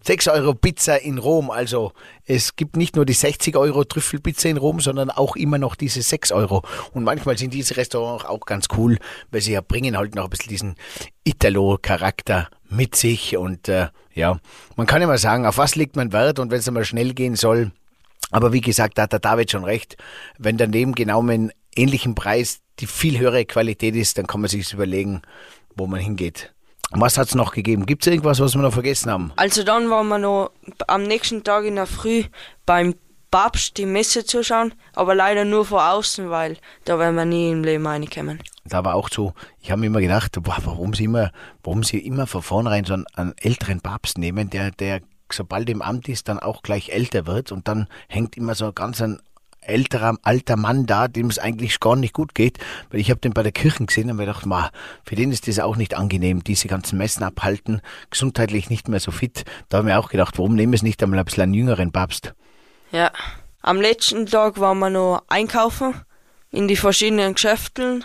6 0.06 0.28
Euro 0.28 0.52
Pizza 0.52 1.00
in 1.00 1.16
Rom. 1.16 1.50
Also 1.50 1.92
es 2.26 2.56
gibt 2.56 2.76
nicht 2.76 2.94
nur 2.94 3.06
die 3.06 3.14
60 3.14 3.56
Euro 3.56 3.84
Trüffelpizza 3.84 4.50
in 4.50 4.58
Rom, 4.58 4.80
sondern 4.80 5.10
auch 5.10 5.34
immer 5.34 5.56
noch 5.56 5.76
diese 5.76 6.02
6 6.02 6.30
Euro. 6.32 6.62
Und 6.92 7.04
manchmal 7.04 7.38
sind 7.38 7.54
diese 7.54 7.78
Restaurants 7.78 8.26
auch 8.26 8.40
ganz 8.40 8.66
cool, 8.76 8.98
weil 9.30 9.40
sie 9.40 9.52
ja 9.52 9.62
bringen 9.62 9.96
halt 9.96 10.14
noch 10.14 10.24
ein 10.24 10.30
bisschen 10.30 10.50
diesen 10.50 10.74
Italo-Charakter 11.24 12.50
mit 12.74 12.96
sich. 12.96 13.36
Und 13.36 13.68
äh, 13.68 13.88
ja, 14.14 14.38
man 14.76 14.86
kann 14.86 15.02
immer 15.02 15.18
sagen, 15.18 15.46
auf 15.46 15.58
was 15.58 15.76
legt 15.76 15.96
man 15.96 16.12
Wert 16.12 16.38
und 16.38 16.50
wenn 16.50 16.58
es 16.58 16.68
einmal 16.68 16.84
schnell 16.84 17.14
gehen 17.14 17.36
soll. 17.36 17.72
Aber 18.30 18.52
wie 18.52 18.60
gesagt, 18.60 18.98
da 18.98 19.02
hat 19.02 19.12
der 19.12 19.20
David 19.20 19.50
schon 19.50 19.64
recht. 19.64 19.96
Wenn 20.38 20.56
daneben 20.56 20.94
genau 20.94 21.22
mit 21.22 21.34
einem 21.34 21.50
ähnlichen 21.76 22.14
Preis 22.14 22.60
die 22.80 22.86
viel 22.86 23.18
höhere 23.18 23.44
Qualität 23.44 23.94
ist, 23.94 24.18
dann 24.18 24.26
kann 24.26 24.40
man 24.40 24.50
sich 24.50 24.72
überlegen, 24.72 25.22
wo 25.76 25.86
man 25.86 26.00
hingeht. 26.00 26.52
Was 26.90 27.18
hat's 27.18 27.34
noch 27.34 27.52
gegeben? 27.52 27.86
Gibt's 27.86 28.06
irgendwas, 28.06 28.40
was 28.40 28.54
wir 28.54 28.62
noch 28.62 28.72
vergessen 28.72 29.10
haben? 29.10 29.32
Also 29.36 29.64
dann 29.64 29.90
waren 29.90 30.08
wir 30.08 30.18
noch 30.18 30.50
am 30.86 31.02
nächsten 31.04 31.42
Tag 31.42 31.64
in 31.64 31.76
der 31.76 31.86
Früh 31.86 32.24
beim 32.66 32.94
Papst 33.34 33.78
die 33.78 33.84
Messe 33.84 34.24
zuschauen, 34.24 34.74
aber 34.94 35.16
leider 35.16 35.44
nur 35.44 35.64
von 35.64 35.80
außen, 35.80 36.30
weil 36.30 36.56
da 36.84 37.00
werden 37.00 37.16
wir 37.16 37.24
nie 37.24 37.50
im 37.50 37.64
Leben 37.64 37.84
reinkommen. 37.84 38.38
da 38.64 38.84
war 38.84 38.94
auch 38.94 39.08
so, 39.10 39.34
ich 39.60 39.72
habe 39.72 39.80
mir 39.80 39.88
immer 39.88 40.00
gedacht, 40.00 40.40
boah, 40.40 40.58
warum 40.62 40.94
sie 40.94 41.06
immer, 41.06 41.32
warum 41.64 41.82
sie 41.82 41.98
immer 41.98 42.28
von 42.28 42.42
vornherein 42.42 42.84
so 42.84 42.94
einen, 42.94 43.06
einen 43.14 43.34
älteren 43.36 43.80
Papst 43.80 44.18
nehmen, 44.18 44.50
der, 44.50 44.70
der 44.70 45.00
sobald 45.32 45.68
im 45.68 45.82
Amt 45.82 46.08
ist, 46.08 46.28
dann 46.28 46.38
auch 46.38 46.62
gleich 46.62 46.90
älter 46.90 47.26
wird 47.26 47.50
und 47.50 47.66
dann 47.66 47.88
hängt 48.06 48.36
immer 48.36 48.54
so 48.54 48.72
ganz 48.72 49.02
ein 49.02 49.18
älterer, 49.62 50.16
alter 50.22 50.54
Mann 50.54 50.86
da, 50.86 51.08
dem 51.08 51.26
es 51.26 51.40
eigentlich 51.40 51.80
gar 51.80 51.96
nicht 51.96 52.14
gut 52.14 52.36
geht, 52.36 52.58
weil 52.92 53.00
ich 53.00 53.10
habe 53.10 53.18
den 53.18 53.32
bei 53.32 53.42
der 53.42 53.50
Kirche 53.50 53.84
gesehen 53.84 54.08
und 54.10 54.16
mir 54.16 54.26
gedacht, 54.26 54.46
ma, 54.46 54.70
für 55.02 55.16
den 55.16 55.32
ist 55.32 55.48
das 55.48 55.58
auch 55.58 55.74
nicht 55.74 55.94
angenehm, 55.94 56.44
diese 56.44 56.68
ganzen 56.68 56.98
Messen 56.98 57.24
abhalten, 57.24 57.80
gesundheitlich 58.10 58.70
nicht 58.70 58.86
mehr 58.86 59.00
so 59.00 59.10
fit. 59.10 59.44
Da 59.70 59.78
habe 59.78 59.88
ich 59.88 59.92
mir 59.92 59.98
auch 59.98 60.10
gedacht, 60.10 60.38
warum 60.38 60.54
nehmen 60.54 60.72
wir 60.72 60.76
es 60.76 60.84
nicht 60.84 61.02
einmal 61.02 61.18
ein 61.18 61.24
bisschen 61.24 61.42
einen 61.42 61.54
jüngeren 61.54 61.90
Papst? 61.90 62.32
Ja. 62.94 63.10
Am 63.60 63.80
letzten 63.80 64.26
Tag 64.26 64.60
waren 64.60 64.78
wir 64.78 64.88
noch 64.88 65.24
einkaufen 65.26 66.00
in 66.52 66.68
die 66.68 66.76
verschiedenen 66.76 67.34
Geschäften. 67.34 68.04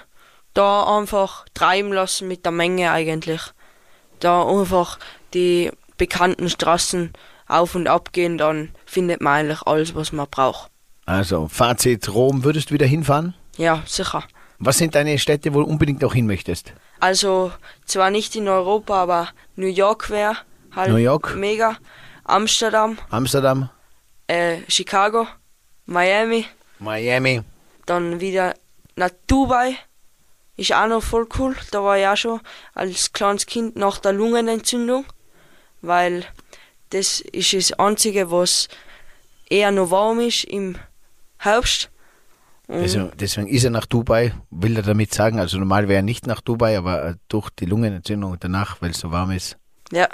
Da 0.56 0.97
einfach 0.97 1.45
treiben 1.54 1.93
lassen 1.93 2.28
mit 2.28 2.43
der 2.43 2.52
Menge 2.52 2.89
eigentlich. 2.91 3.41
Da 4.19 4.47
einfach 4.47 4.97
die 5.36 5.71
bekannten 5.97 6.49
Straßen 6.49 7.13
auf 7.47 7.75
und 7.75 7.88
ab 7.88 8.13
gehen, 8.13 8.39
dann 8.39 8.69
findet 8.88 9.21
man 9.21 9.34
eigentlich 9.34 9.62
alles, 9.62 9.93
was 9.93 10.12
man 10.12 10.25
braucht. 10.28 10.71
Also, 11.06 11.47
Fazit, 11.47 12.12
Rom, 12.12 12.43
würdest 12.43 12.71
du 12.71 12.73
wieder 12.73 12.88
hinfahren? 12.88 13.36
Ja, 13.58 13.84
sicher. 13.86 14.23
Was 14.58 14.80
sind 14.80 14.95
deine 14.95 15.19
Städte, 15.19 15.54
wo 15.54 15.60
du 15.60 15.67
unbedingt 15.67 16.02
noch 16.02 16.15
hin 16.15 16.25
möchtest? 16.25 16.73
Also 16.99 17.52
zwar 17.86 18.10
nicht 18.10 18.36
in 18.36 18.47
Europa, 18.47 18.95
aber 19.04 19.30
New 19.56 19.67
York 19.67 20.10
wäre 20.10 20.36
halt 20.75 20.89
New 20.89 20.97
York? 20.97 21.36
mega. 21.36 21.78
Amsterdam, 22.23 22.97
Amsterdam, 23.10 23.69
äh, 24.29 24.61
Chicago, 24.67 25.27
Miami, 25.85 26.45
Miami. 26.79 27.41
dann 27.85 28.21
wieder 28.21 28.53
nach 28.95 29.09
Dubai. 29.27 29.75
Ist 30.55 30.73
auch 30.73 30.87
noch 30.87 31.01
voll 31.01 31.27
cool. 31.37 31.55
Da 31.71 31.83
war 31.83 31.97
ich 31.97 32.05
auch 32.05 32.17
schon 32.17 32.41
als 32.73 33.13
kleines 33.13 33.45
Kind 33.45 33.75
nach 33.75 33.97
der 33.97 34.11
Lungenentzündung, 34.13 35.05
weil 35.81 36.25
das 36.89 37.21
ist 37.21 37.53
das 37.53 37.71
Einzige, 37.73 38.29
was 38.29 38.67
eher 39.49 39.71
noch 39.71 39.89
warm 39.89 40.19
ist 40.19 40.43
im 40.43 40.75
Herbst. 41.37 41.89
Also 42.67 43.09
deswegen 43.19 43.47
ist 43.47 43.63
er 43.63 43.71
nach 43.71 43.87
Dubai, 43.87 44.33
will 44.51 44.75
er 44.75 44.83
damit 44.83 45.13
sagen. 45.13 45.39
Also 45.39 45.57
normal 45.57 45.87
wäre 45.87 45.99
er 45.99 46.03
nicht 46.03 46.27
nach 46.27 46.41
Dubai, 46.41 46.77
aber 46.77 47.03
äh, 47.03 47.15
durch 47.29 47.49
die 47.49 47.65
Lungenentzündung 47.65 48.37
danach, 48.39 48.79
weil 48.81 48.91
es 48.91 48.99
so 48.99 49.11
warm 49.11 49.31
ist. 49.31 49.57
Ja, 49.91 50.07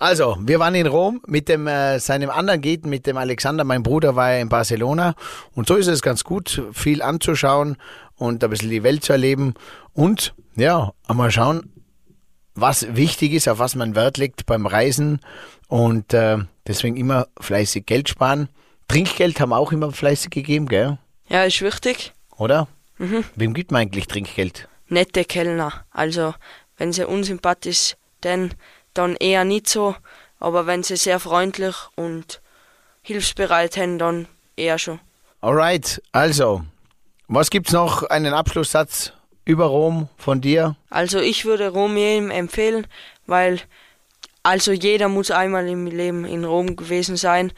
Also, 0.00 0.38
wir 0.40 0.58
waren 0.58 0.74
in 0.74 0.86
Rom 0.86 1.20
mit 1.26 1.50
dem 1.50 1.66
äh, 1.66 2.00
seinem 2.00 2.30
anderen 2.30 2.62
Geten, 2.62 2.88
mit 2.88 3.06
dem 3.06 3.18
Alexander, 3.18 3.64
mein 3.64 3.82
Bruder 3.82 4.16
war 4.16 4.32
ja 4.32 4.38
in 4.38 4.48
Barcelona 4.48 5.14
und 5.54 5.68
so 5.68 5.76
ist 5.76 5.88
es 5.88 6.00
ganz 6.00 6.24
gut, 6.24 6.62
viel 6.72 7.02
anzuschauen 7.02 7.76
und 8.16 8.42
ein 8.42 8.48
bisschen 8.48 8.70
die 8.70 8.82
Welt 8.82 9.04
zu 9.04 9.12
erleben 9.12 9.52
und 9.92 10.34
ja, 10.56 10.92
einmal 11.06 11.30
schauen, 11.30 11.70
was 12.54 12.96
wichtig 12.96 13.34
ist, 13.34 13.46
auf 13.46 13.58
was 13.58 13.74
man 13.74 13.94
Wert 13.94 14.16
legt 14.16 14.46
beim 14.46 14.64
Reisen 14.64 15.20
und 15.68 16.14
äh, 16.14 16.38
deswegen 16.66 16.96
immer 16.96 17.26
fleißig 17.38 17.84
Geld 17.84 18.08
sparen. 18.08 18.48
Trinkgeld 18.88 19.38
haben 19.38 19.50
wir 19.50 19.58
auch 19.58 19.70
immer 19.70 19.92
fleißig 19.92 20.30
gegeben, 20.30 20.66
gell? 20.66 20.96
ja, 21.28 21.44
ist 21.44 21.60
wichtig. 21.60 22.14
Oder? 22.38 22.68
Wem 23.36 23.52
gibt 23.52 23.70
man 23.70 23.82
eigentlich 23.82 24.06
Trinkgeld? 24.06 24.66
Nette 24.88 25.26
Kellner. 25.26 25.84
Also, 25.90 26.32
wenn 26.78 26.90
sie 26.94 27.06
unsympathisch, 27.06 27.96
denn 28.22 28.52
dann 28.94 29.16
eher 29.16 29.44
nicht 29.44 29.68
so. 29.68 29.94
Aber 30.38 30.66
wenn 30.66 30.82
sie 30.82 30.96
sehr 30.96 31.20
freundlich 31.20 31.76
und 31.96 32.40
hilfsbereit 33.02 33.74
sind, 33.74 33.98
dann 33.98 34.26
eher 34.56 34.78
schon. 34.78 35.00
Alright, 35.40 36.02
also, 36.12 36.62
was 37.28 37.50
gibt's 37.50 37.72
noch? 37.72 38.02
Einen 38.04 38.34
Abschlusssatz 38.34 39.12
über 39.44 39.66
Rom 39.66 40.08
von 40.16 40.40
dir? 40.40 40.76
Also 40.90 41.18
ich 41.18 41.44
würde 41.44 41.68
Rom 41.68 41.96
jedem 41.96 42.30
empfehlen, 42.30 42.86
weil 43.26 43.60
also 44.42 44.72
jeder 44.72 45.08
muss 45.08 45.30
einmal 45.30 45.68
im 45.68 45.86
Leben 45.86 46.24
in 46.24 46.44
Rom 46.44 46.76
gewesen 46.76 47.16
sein, 47.16 47.52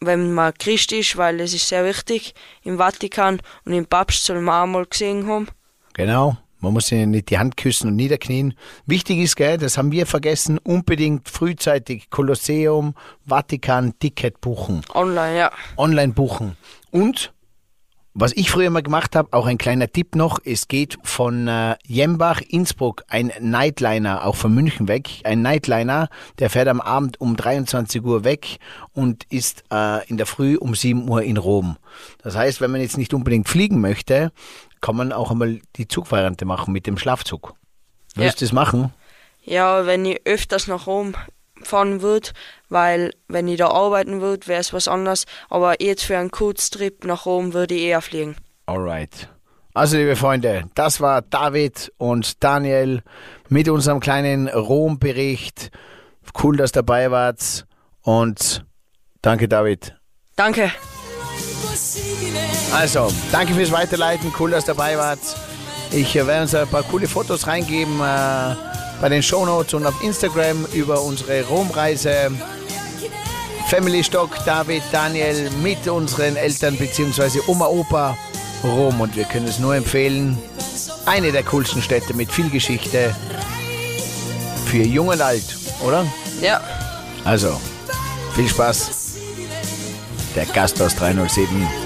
wenn 0.00 0.32
man 0.32 0.54
Christ 0.54 0.92
ist, 0.92 1.16
weil 1.16 1.40
es 1.40 1.54
ist 1.54 1.68
sehr 1.68 1.84
wichtig 1.84 2.34
im 2.62 2.78
Vatikan 2.78 3.40
und 3.64 3.72
im 3.72 3.86
Papst 3.86 4.24
soll 4.24 4.40
man 4.40 4.62
auch 4.62 4.72
mal 4.72 4.86
gesehen 4.86 5.26
haben. 5.26 5.48
Genau. 5.94 6.36
Man 6.60 6.72
muss 6.72 6.90
ihnen 6.90 7.10
nicht 7.10 7.30
die 7.30 7.38
Hand 7.38 7.56
küssen 7.56 7.88
und 7.88 7.96
niederknien. 7.96 8.54
Wichtig 8.86 9.18
ist, 9.18 9.36
gell, 9.36 9.58
das 9.58 9.76
haben 9.76 9.92
wir 9.92 10.06
vergessen, 10.06 10.58
unbedingt 10.58 11.28
frühzeitig 11.28 12.10
Kolosseum, 12.10 12.94
Vatikan, 13.26 13.98
Ticket 13.98 14.40
buchen. 14.40 14.82
Online, 14.94 15.38
ja. 15.38 15.52
Online 15.76 16.12
buchen. 16.12 16.56
Und 16.90 17.32
was 18.18 18.32
ich 18.32 18.50
früher 18.50 18.70
mal 18.70 18.82
gemacht 18.82 19.14
habe, 19.14 19.28
auch 19.32 19.44
ein 19.44 19.58
kleiner 19.58 19.92
Tipp 19.92 20.14
noch, 20.14 20.38
es 20.42 20.68
geht 20.68 20.96
von 21.02 21.48
äh, 21.48 21.76
Jembach, 21.84 22.40
Innsbruck, 22.40 23.04
ein 23.08 23.30
Nightliner, 23.40 24.24
auch 24.24 24.36
von 24.36 24.54
München 24.54 24.88
weg, 24.88 25.10
ein 25.24 25.42
Nightliner, 25.42 26.08
der 26.38 26.48
fährt 26.48 26.68
am 26.68 26.80
Abend 26.80 27.20
um 27.20 27.36
23 27.36 28.02
Uhr 28.02 28.24
weg 28.24 28.56
und 28.94 29.24
ist 29.24 29.64
äh, 29.70 30.08
in 30.08 30.16
der 30.16 30.24
Früh 30.24 30.56
um 30.56 30.74
7 30.74 31.06
Uhr 31.10 31.24
in 31.24 31.36
Rom. 31.36 31.76
Das 32.22 32.34
heißt, 32.34 32.62
wenn 32.62 32.70
man 32.70 32.80
jetzt 32.80 32.96
nicht 32.96 33.12
unbedingt 33.12 33.50
fliegen 33.50 33.82
möchte, 33.82 34.32
kann 34.86 34.94
man 34.94 35.12
auch 35.12 35.32
einmal 35.32 35.58
die 35.74 35.88
Zugvariante 35.88 36.44
machen 36.44 36.72
mit 36.72 36.86
dem 36.86 36.96
Schlafzug. 36.96 37.54
Würdest 38.14 38.40
du 38.40 38.44
das 38.44 38.52
machen? 38.52 38.94
Ja, 39.42 39.84
wenn 39.84 40.04
ich 40.04 40.24
öfters 40.24 40.68
nach 40.68 40.86
Rom 40.86 41.16
fahren 41.60 42.02
würde, 42.02 42.28
weil 42.68 43.12
wenn 43.26 43.48
ich 43.48 43.58
da 43.58 43.66
arbeiten 43.66 44.20
würde, 44.20 44.46
wäre 44.46 44.60
es 44.60 44.72
was 44.72 44.86
anderes. 44.86 45.24
Aber 45.50 45.82
jetzt 45.82 46.04
für 46.04 46.16
einen 46.16 46.30
Kurztrip 46.30 47.04
nach 47.04 47.26
Rom 47.26 47.52
würde 47.52 47.74
ich 47.74 47.82
eher 47.82 48.00
fliegen. 48.00 48.36
Alright. 48.66 49.28
Also, 49.74 49.96
liebe 49.96 50.14
Freunde, 50.14 50.70
das 50.76 51.00
war 51.00 51.20
David 51.20 51.92
und 51.96 52.44
Daniel 52.44 53.02
mit 53.48 53.68
unserem 53.68 53.98
kleinen 53.98 54.46
Rom-Bericht. 54.46 55.72
Cool, 56.40 56.56
dass 56.58 56.70
ihr 56.70 56.74
dabei 56.74 57.10
wart. 57.10 57.66
Und 58.02 58.64
danke, 59.20 59.48
David. 59.48 59.96
Danke. 60.36 60.70
Also, 62.72 63.08
danke 63.32 63.54
fürs 63.54 63.70
Weiterleiten. 63.70 64.32
Cool, 64.38 64.50
dass 64.50 64.64
ihr 64.64 64.74
dabei 64.74 64.98
wart. 64.98 65.18
Ich 65.90 66.16
äh, 66.16 66.26
werde 66.26 66.42
uns 66.42 66.54
ein 66.54 66.68
paar 66.68 66.82
coole 66.82 67.06
Fotos 67.06 67.46
reingeben 67.46 68.00
äh, 68.00 68.54
bei 69.00 69.08
den 69.08 69.22
Shownotes 69.22 69.74
und 69.74 69.86
auf 69.86 70.02
Instagram 70.02 70.66
über 70.72 71.00
unsere 71.00 71.44
Romreise. 71.44 72.30
Family 73.68 74.04
Stock, 74.04 74.30
David, 74.44 74.82
Daniel 74.92 75.50
mit 75.62 75.88
unseren 75.88 76.36
Eltern 76.36 76.76
bzw. 76.76 77.40
Oma, 77.46 77.66
Opa 77.66 78.16
Rom. 78.62 79.00
Und 79.00 79.16
wir 79.16 79.24
können 79.24 79.46
es 79.46 79.58
nur 79.58 79.74
empfehlen. 79.74 80.38
Eine 81.04 81.32
der 81.32 81.42
coolsten 81.42 81.82
Städte 81.82 82.14
mit 82.14 82.30
viel 82.30 82.50
Geschichte. 82.50 83.14
Für 84.66 84.82
jung 84.82 85.08
und 85.08 85.20
alt, 85.20 85.56
oder? 85.84 86.04
Ja. 86.40 86.60
Also, 87.24 87.60
viel 88.34 88.48
Spaß. 88.48 88.90
Der 90.34 90.44
Gast 90.46 90.80
aus 90.82 90.94
307. 90.96 91.85